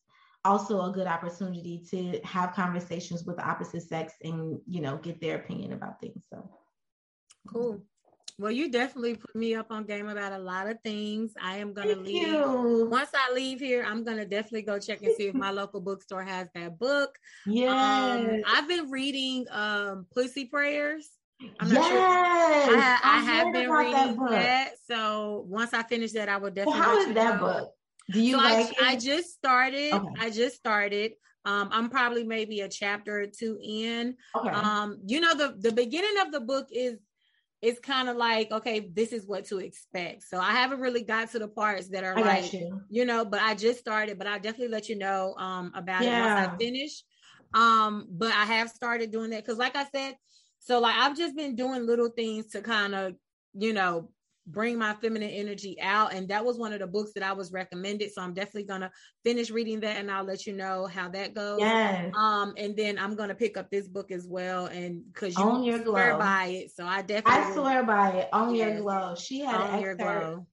also 0.45 0.81
a 0.81 0.91
good 0.91 1.07
opportunity 1.07 1.83
to 1.91 2.19
have 2.23 2.53
conversations 2.53 3.25
with 3.25 3.37
the 3.37 3.47
opposite 3.47 3.83
sex 3.83 4.13
and, 4.23 4.59
you 4.65 4.81
know, 4.81 4.97
get 4.97 5.19
their 5.19 5.37
opinion 5.37 5.73
about 5.73 5.99
things. 5.99 6.23
So 6.31 6.49
cool. 7.47 7.81
Well, 8.37 8.51
you 8.51 8.71
definitely 8.71 9.15
put 9.15 9.35
me 9.35 9.53
up 9.55 9.67
on 9.69 9.83
game 9.83 10.07
about 10.07 10.31
a 10.31 10.37
lot 10.37 10.69
of 10.69 10.77
things. 10.81 11.33
I 11.41 11.57
am 11.57 11.73
gonna 11.73 11.95
Thank 11.95 12.07
leave. 12.07 12.27
you. 12.27 12.87
Once 12.89 13.09
I 13.13 13.33
leave 13.33 13.59
here, 13.59 13.83
I'm 13.85 14.05
gonna 14.05 14.25
definitely 14.25 14.61
go 14.61 14.79
check 14.79 15.01
and 15.01 15.13
see 15.17 15.27
if 15.27 15.35
my 15.35 15.51
local 15.51 15.81
bookstore 15.81 16.23
has 16.23 16.47
that 16.55 16.79
book. 16.79 17.17
Yes. 17.45 17.69
Um, 17.69 18.41
I've 18.47 18.67
been 18.67 18.89
reading 18.89 19.45
um 19.51 20.05
Pussy 20.13 20.45
Prayers. 20.45 21.09
I'm 21.59 21.69
yes. 21.69 21.75
not 21.75 21.89
sure. 21.89 22.77
I, 22.79 22.99
I, 23.03 23.19
have 23.19 23.53
been 23.53 23.69
reading 23.69 24.15
book. 24.15 24.29
that. 24.29 24.71
So 24.87 25.45
once 25.47 25.73
I 25.73 25.83
finish 25.83 26.13
that, 26.13 26.29
I 26.29 26.37
will 26.37 26.49
definitely. 26.49 26.81
how 26.81 26.97
let 26.97 27.09
is 27.09 27.15
that 27.15 27.35
know. 27.35 27.39
book? 27.39 27.73
Do 28.11 28.21
you 28.21 28.37
so 28.37 28.43
like 28.43 28.75
I, 28.81 28.91
I 28.91 28.95
just 28.95 29.29
started. 29.31 29.93
Okay. 29.93 30.07
I 30.19 30.29
just 30.29 30.55
started. 30.55 31.13
Um, 31.45 31.69
I'm 31.71 31.89
probably 31.89 32.23
maybe 32.23 32.61
a 32.61 32.69
chapter 32.69 33.21
or 33.21 33.27
two 33.27 33.57
in. 33.61 34.15
okay. 34.35 34.49
Um, 34.49 34.99
you 35.05 35.19
know, 35.19 35.35
the 35.35 35.55
the 35.57 35.71
beginning 35.71 36.21
of 36.21 36.31
the 36.31 36.41
book 36.41 36.67
is 36.71 36.97
it's 37.61 37.79
kind 37.79 38.07
of 38.07 38.15
like, 38.15 38.51
okay, 38.51 38.89
this 38.93 39.11
is 39.11 39.25
what 39.25 39.45
to 39.45 39.59
expect. 39.59 40.23
So 40.23 40.39
I 40.39 40.51
haven't 40.51 40.79
really 40.79 41.03
got 41.03 41.31
to 41.31 41.39
the 41.39 41.47
parts 41.47 41.89
that 41.89 42.03
are 42.03 42.17
I 42.17 42.21
like, 42.21 42.53
you. 42.53 42.81
you 42.89 43.05
know, 43.05 43.25
but 43.25 43.41
I 43.41 43.53
just 43.53 43.79
started, 43.79 44.17
but 44.17 44.27
I'll 44.27 44.39
definitely 44.39 44.69
let 44.69 44.87
you 44.87 44.97
know 44.97 45.35
um 45.37 45.71
about 45.75 46.03
it 46.03 46.11
once 46.11 46.47
I 46.47 46.57
finish. 46.57 47.03
Um, 47.53 48.07
but 48.11 48.31
I 48.31 48.45
have 48.45 48.69
started 48.69 49.11
doing 49.11 49.31
that 49.31 49.43
because 49.43 49.57
like 49.57 49.75
I 49.75 49.85
said, 49.93 50.15
so 50.59 50.79
like 50.79 50.95
I've 50.95 51.17
just 51.17 51.35
been 51.35 51.55
doing 51.55 51.85
little 51.85 52.09
things 52.09 52.47
to 52.47 52.61
kind 52.61 52.95
of, 52.95 53.13
you 53.53 53.73
know, 53.73 54.11
bring 54.51 54.77
my 54.77 54.93
feminine 54.95 55.29
energy 55.29 55.77
out. 55.81 56.13
And 56.13 56.27
that 56.29 56.43
was 56.43 56.57
one 56.57 56.73
of 56.73 56.79
the 56.79 56.87
books 56.87 57.11
that 57.13 57.23
I 57.23 57.33
was 57.33 57.51
recommended. 57.51 58.11
So 58.11 58.21
I'm 58.21 58.33
definitely 58.33 58.63
gonna 58.63 58.91
finish 59.23 59.51
reading 59.51 59.79
that 59.81 59.97
and 59.97 60.09
I'll 60.09 60.23
let 60.23 60.47
you 60.47 60.53
know 60.53 60.87
how 60.87 61.09
that 61.09 61.33
goes. 61.33 61.59
Yes. 61.59 62.13
Um, 62.15 62.53
and 62.57 62.75
then 62.75 62.97
I'm 62.97 63.15
gonna 63.15 63.35
pick 63.35 63.57
up 63.57 63.69
this 63.69 63.87
book 63.87 64.11
as 64.11 64.27
well, 64.27 64.65
and 64.67 65.03
because 65.13 65.37
you 65.37 65.43
Own 65.43 65.63
Your 65.63 65.83
swear 65.83 66.09
Glow. 66.11 66.19
by 66.19 66.45
it, 66.47 66.71
so 66.75 66.85
I 66.85 67.01
definitely 67.01 67.41
I 67.41 67.53
swear 67.53 67.83
by 67.83 68.09
it. 68.11 68.29
On 68.33 68.55
your 68.55 68.69
Yes. 68.69 68.81
glow. 68.81 69.15
She 69.15 69.39
had 69.41 69.61
own 69.61 69.73
an 69.75 69.81
your 69.81 69.91
excerpt. 69.91 70.25
glow. 70.25 70.47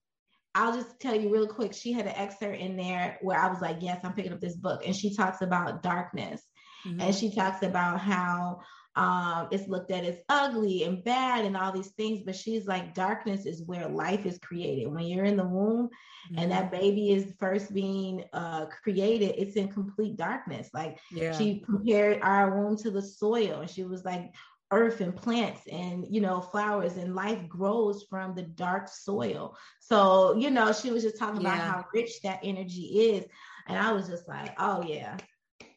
I'll 0.54 0.72
just 0.74 0.98
tell 1.00 1.14
you 1.14 1.30
real 1.32 1.46
quick. 1.48 1.74
She 1.74 1.92
had 1.92 2.06
an 2.06 2.14
excerpt 2.16 2.58
in 2.58 2.76
there 2.76 3.18
where 3.20 3.38
I 3.38 3.48
was 3.48 3.60
like, 3.60 3.78
"Yes, 3.80 4.00
I'm 4.04 4.14
picking 4.14 4.32
up 4.32 4.40
this 4.40 4.56
book," 4.56 4.82
and 4.86 4.96
she 4.96 5.14
talks 5.14 5.42
about 5.42 5.82
darkness, 5.82 6.42
Mhm. 6.86 7.02
and 7.02 7.14
she 7.14 7.34
talks 7.34 7.62
about 7.62 8.00
how 8.00 8.60
um, 8.96 9.48
it's 9.50 9.68
looked 9.68 9.90
at 9.90 10.04
as 10.04 10.16
ugly 10.28 10.84
and 10.84 11.04
bad 11.04 11.44
and 11.44 11.56
all 11.56 11.70
these 11.70 11.90
things. 11.90 12.22
But 12.24 12.34
she's 12.34 12.66
like, 12.66 12.94
darkness 12.94 13.44
is 13.44 13.62
where 13.62 13.88
life 13.88 14.24
is 14.24 14.38
created. 14.38 14.88
When 14.88 15.04
you're 15.04 15.26
in 15.26 15.36
the 15.36 15.44
womb 15.46 15.90
and 16.36 16.50
that 16.50 16.72
baby 16.72 17.12
is 17.12 17.34
first 17.38 17.72
being 17.72 18.24
uh, 18.32 18.66
created, 18.82 19.34
it's 19.36 19.56
in 19.56 19.68
complete 19.68 20.16
darkness. 20.16 20.70
Like 20.72 20.98
yeah, 21.12 21.36
she 21.36 21.60
compared 21.60 22.22
our 22.22 22.58
womb 22.58 22.76
to 22.78 22.90
the 22.90 23.02
soil 23.02 23.60
and 23.60 23.70
she 23.70 23.84
was 23.84 24.04
like 24.04 24.32
earth 24.72 25.00
and 25.00 25.14
plants 25.14 25.60
and 25.70 26.04
you 26.10 26.20
know 26.20 26.40
flowers 26.40 26.96
and 26.96 27.14
life 27.14 27.46
grows 27.48 28.04
from 28.10 28.34
the 28.34 28.42
dark 28.42 28.88
soil 28.88 29.56
so 29.78 30.34
you 30.36 30.50
know 30.50 30.72
she 30.72 30.90
was 30.90 31.04
just 31.04 31.16
talking 31.16 31.40
about 31.40 31.56
how 31.56 31.84
rich 31.94 32.20
that 32.22 32.40
energy 32.42 33.14
is 33.14 33.24
and 33.68 33.78
i 33.78 33.92
was 33.92 34.08
just 34.08 34.26
like 34.26 34.52
oh 34.58 34.82
yeah 34.82 35.16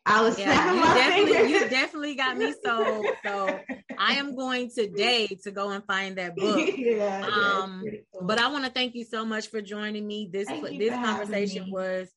i 0.10 0.22
was 0.22 0.38
yeah, 0.40 0.74
you 0.74 0.82
definitely, 0.82 1.52
you 1.52 1.70
definitely 1.70 2.16
got 2.16 2.38
me 2.38 2.54
so 2.64 3.04
so. 3.26 3.60
I 4.02 4.14
am 4.14 4.34
going 4.36 4.72
today 4.72 5.28
to 5.44 5.52
go 5.52 5.72
and 5.72 5.84
find 5.84 6.18
that 6.18 6.36
book. 6.38 6.70
yeah, 6.78 7.28
yeah, 7.28 7.60
Um, 7.64 7.82
pretty 7.82 8.06
cool. 8.14 8.26
But 8.26 8.40
I 8.40 8.48
want 8.50 8.64
to 8.64 8.72
thank 8.72 8.96
you 8.96 9.04
so 9.04 9.26
much 9.26 9.50
for 9.50 9.60
joining 9.62 10.08
me. 10.08 10.30
This 10.32 10.48
Thank 10.48 10.80
this 10.80 10.94
conversation 10.94 11.70
was 11.70 12.10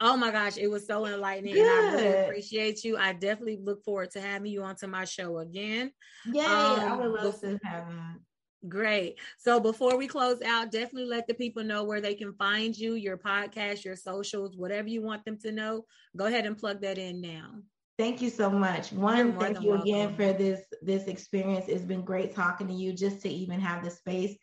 oh 0.00 0.16
my 0.16 0.30
gosh, 0.30 0.58
it 0.58 0.66
was 0.66 0.86
so 0.86 1.06
enlightening. 1.06 1.56
And 1.56 1.62
I 1.62 1.92
really 1.94 2.24
appreciate 2.24 2.84
you. 2.84 2.96
I 2.96 3.12
definitely 3.12 3.60
look 3.62 3.82
forward 3.84 4.10
to 4.10 4.20
having 4.20 4.50
you 4.50 4.62
onto 4.62 4.86
my 4.86 5.04
show 5.04 5.38
again. 5.38 5.92
i 6.38 6.76
um, 6.90 6.98
would 6.98 7.12
love 7.12 7.40
before- 7.40 7.58
to 7.58 7.66
have 7.66 7.84
Great. 8.68 9.18
So 9.38 9.60
before 9.60 9.96
we 9.96 10.06
close 10.06 10.40
out, 10.42 10.72
definitely 10.72 11.08
let 11.08 11.26
the 11.26 11.34
people 11.34 11.64
know 11.64 11.84
where 11.84 12.00
they 12.00 12.14
can 12.14 12.32
find 12.34 12.76
you, 12.76 12.94
your 12.94 13.16
podcast, 13.16 13.84
your 13.84 13.96
socials, 13.96 14.56
whatever 14.56 14.88
you 14.88 15.02
want 15.02 15.24
them 15.24 15.38
to 15.38 15.52
know. 15.52 15.84
Go 16.16 16.26
ahead 16.26 16.46
and 16.46 16.58
plug 16.58 16.80
that 16.82 16.98
in 16.98 17.20
now. 17.20 17.50
Thank 17.98 18.20
you 18.20 18.28
so 18.28 18.50
much. 18.50 18.92
One, 18.92 19.38
thank 19.38 19.54
than 19.54 19.62
you 19.62 19.72
again 19.74 20.14
for 20.14 20.32
this 20.32 20.60
this 20.82 21.04
experience. 21.04 21.66
It's 21.68 21.84
been 21.84 22.04
great 22.04 22.34
talking 22.34 22.68
to 22.68 22.74
you 22.74 22.92
just 22.92 23.22
to 23.22 23.28
even 23.28 23.58
have 23.60 23.82
the 23.82 23.90
space 23.90 24.36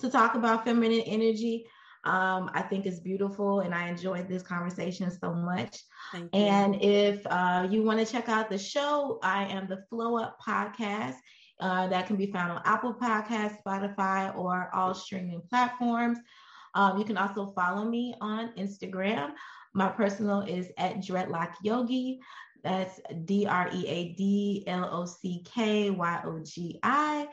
to 0.00 0.10
talk 0.10 0.34
about 0.34 0.64
feminine 0.64 1.00
energy. 1.00 1.66
Um, 2.04 2.50
I 2.54 2.62
think 2.62 2.86
it's 2.86 3.00
beautiful 3.00 3.60
and 3.60 3.74
I 3.74 3.88
enjoyed 3.88 4.28
this 4.28 4.42
conversation 4.42 5.10
so 5.10 5.34
much. 5.34 5.78
And 6.32 6.76
if 6.80 7.26
uh, 7.26 7.66
you 7.68 7.82
want 7.82 7.98
to 7.98 8.10
check 8.10 8.28
out 8.28 8.48
the 8.48 8.58
show, 8.58 9.18
I 9.22 9.44
am 9.46 9.68
the 9.68 9.84
Flow 9.90 10.16
Up 10.16 10.38
Podcast. 10.46 11.16
Uh, 11.60 11.88
that 11.88 12.06
can 12.06 12.16
be 12.16 12.30
found 12.30 12.52
on 12.52 12.62
Apple 12.64 12.94
Podcasts, 12.94 13.58
Spotify, 13.64 14.36
or 14.36 14.70
all 14.72 14.94
streaming 14.94 15.42
platforms. 15.48 16.18
Um, 16.74 16.98
you 16.98 17.04
can 17.04 17.16
also 17.16 17.52
follow 17.52 17.84
me 17.84 18.14
on 18.20 18.52
Instagram. 18.56 19.32
My 19.74 19.88
personal 19.88 20.40
is 20.42 20.70
at 20.78 20.98
Dreadlock 20.98 21.54
Yogi. 21.62 22.20
That's 22.62 23.00
D 23.24 23.46
R 23.46 23.70
E 23.72 23.86
A 23.86 24.12
D 24.14 24.64
L 24.66 24.88
O 24.92 25.04
C 25.04 25.44
K 25.44 25.90
Y 25.90 26.20
O 26.24 26.40
G 26.44 26.78
I. 26.82 27.28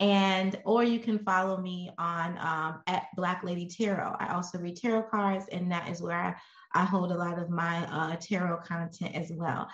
And 0.00 0.58
or 0.64 0.82
you 0.82 0.98
can 0.98 1.20
follow 1.20 1.56
me 1.56 1.90
on 1.98 2.36
um, 2.38 2.82
at 2.86 3.04
Black 3.16 3.44
Lady 3.44 3.66
Tarot. 3.66 4.16
I 4.18 4.34
also 4.34 4.58
read 4.58 4.76
tarot 4.76 5.04
cards, 5.04 5.46
and 5.52 5.70
that 5.70 5.88
is 5.88 6.02
where 6.02 6.18
I 6.18 6.34
I 6.74 6.84
hold 6.84 7.12
a 7.12 7.16
lot 7.16 7.38
of 7.38 7.50
my 7.50 7.86
uh, 7.86 8.16
tarot 8.16 8.58
content 8.66 9.14
as 9.14 9.30
well. 9.32 9.68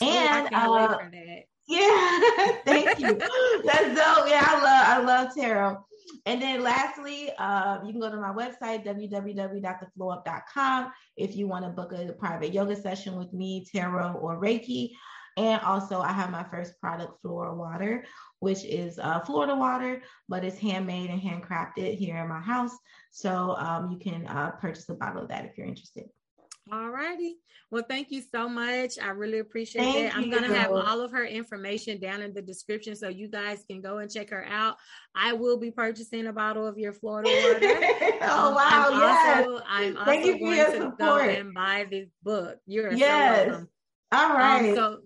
Oh, 0.00 0.28
I 0.30 0.40
And 0.40 0.48
can't 0.48 0.72
wait 0.72 0.80
uh, 0.80 0.98
for 0.98 1.10
that. 1.12 1.44
Yeah, 1.66 2.58
thank 2.64 2.98
you. 2.98 3.14
That's 3.14 3.94
dope. 3.94 4.28
Yeah, 4.28 4.44
I 4.46 4.62
love 4.62 4.86
I 4.86 4.98
love 5.02 5.34
tarot. 5.34 5.84
And 6.26 6.40
then 6.40 6.62
lastly, 6.62 7.32
uh, 7.38 7.80
you 7.84 7.92
can 7.92 8.00
go 8.00 8.10
to 8.10 8.16
my 8.16 8.32
website, 8.32 8.86
www.theflowup.com, 8.86 10.92
if 11.16 11.36
you 11.36 11.46
want 11.46 11.64
to 11.64 11.70
book 11.70 11.92
a 11.92 12.12
private 12.12 12.52
yoga 12.52 12.74
session 12.76 13.16
with 13.16 13.32
me, 13.32 13.64
tarot, 13.70 14.14
or 14.14 14.40
Reiki. 14.40 14.90
And 15.36 15.60
also, 15.62 16.00
I 16.00 16.12
have 16.12 16.30
my 16.30 16.44
first 16.44 16.80
product, 16.80 17.20
Flora 17.20 17.54
Water, 17.54 18.04
which 18.38 18.64
is 18.64 18.98
uh, 18.98 19.20
Florida 19.20 19.54
water, 19.56 20.02
but 20.28 20.44
it's 20.44 20.58
handmade 20.58 21.10
and 21.10 21.20
handcrafted 21.20 21.98
here 21.98 22.16
in 22.18 22.28
my 22.28 22.40
house. 22.40 22.76
So 23.10 23.56
um, 23.56 23.90
you 23.90 23.98
can 23.98 24.26
uh, 24.26 24.52
purchase 24.52 24.88
a 24.90 24.94
bottle 24.94 25.22
of 25.22 25.28
that 25.28 25.44
if 25.44 25.58
you're 25.58 25.66
interested. 25.66 26.04
All 26.72 26.88
righty. 26.90 27.36
Well, 27.70 27.84
thank 27.88 28.10
you 28.10 28.22
so 28.22 28.48
much. 28.48 28.98
I 29.02 29.08
really 29.08 29.38
appreciate 29.40 29.82
Thank 29.82 30.12
that. 30.12 30.16
I'm 30.16 30.30
going 30.30 30.44
to 30.44 30.54
have 30.54 30.70
all 30.70 31.00
of 31.02 31.10
her 31.12 31.24
information 31.24 32.00
down 32.00 32.22
in 32.22 32.32
the 32.32 32.40
description 32.40 32.96
so 32.96 33.08
you 33.08 33.28
guys 33.28 33.62
can 33.68 33.82
go 33.82 33.98
and 33.98 34.10
check 34.10 34.30
her 34.30 34.44
out. 34.48 34.76
I 35.14 35.34
will 35.34 35.58
be 35.58 35.70
purchasing 35.70 36.26
a 36.26 36.32
bottle 36.32 36.66
of 36.66 36.78
your 36.78 36.92
Florida 36.94 37.28
water. 37.28 37.60
oh 38.22 38.48
Um, 38.48 38.54
wow! 38.54 38.88
I'm 38.92 39.00
yes. 39.00 39.46
also, 39.46 39.64
I'm 39.68 39.96
also 39.98 40.04
Thank 40.06 40.24
you 40.24 40.32
for 40.34 40.38
going 40.38 40.56
your 40.56 40.72
to 40.72 40.78
go 40.78 40.90
support. 40.90 41.28
and 41.30 41.54
buy 41.54 41.86
this 41.90 42.08
book. 42.22 42.58
You're 42.66 42.92
Yes. 42.92 43.44
so 43.44 43.48
welcome. 43.50 43.68
All 44.12 44.36
Um, 44.36 44.74
so 44.74 44.98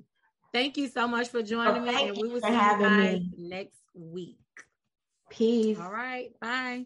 thank 0.53 0.77
you 0.77 0.88
so 0.88 1.09
much 1.09 1.29
for 1.29 1.42
joining 1.42 1.83
me, 1.85 2.09
and 2.09 2.16
we 2.16 2.29
will 2.29 2.40
see 2.40 2.49
you 2.49 2.55
guys 2.55 3.21
me. 3.21 3.31
next 3.37 3.81
week. 3.94 4.37
Peace. 5.31 5.79
All 5.79 5.90
right. 5.90 6.31
Bye. 6.40 6.85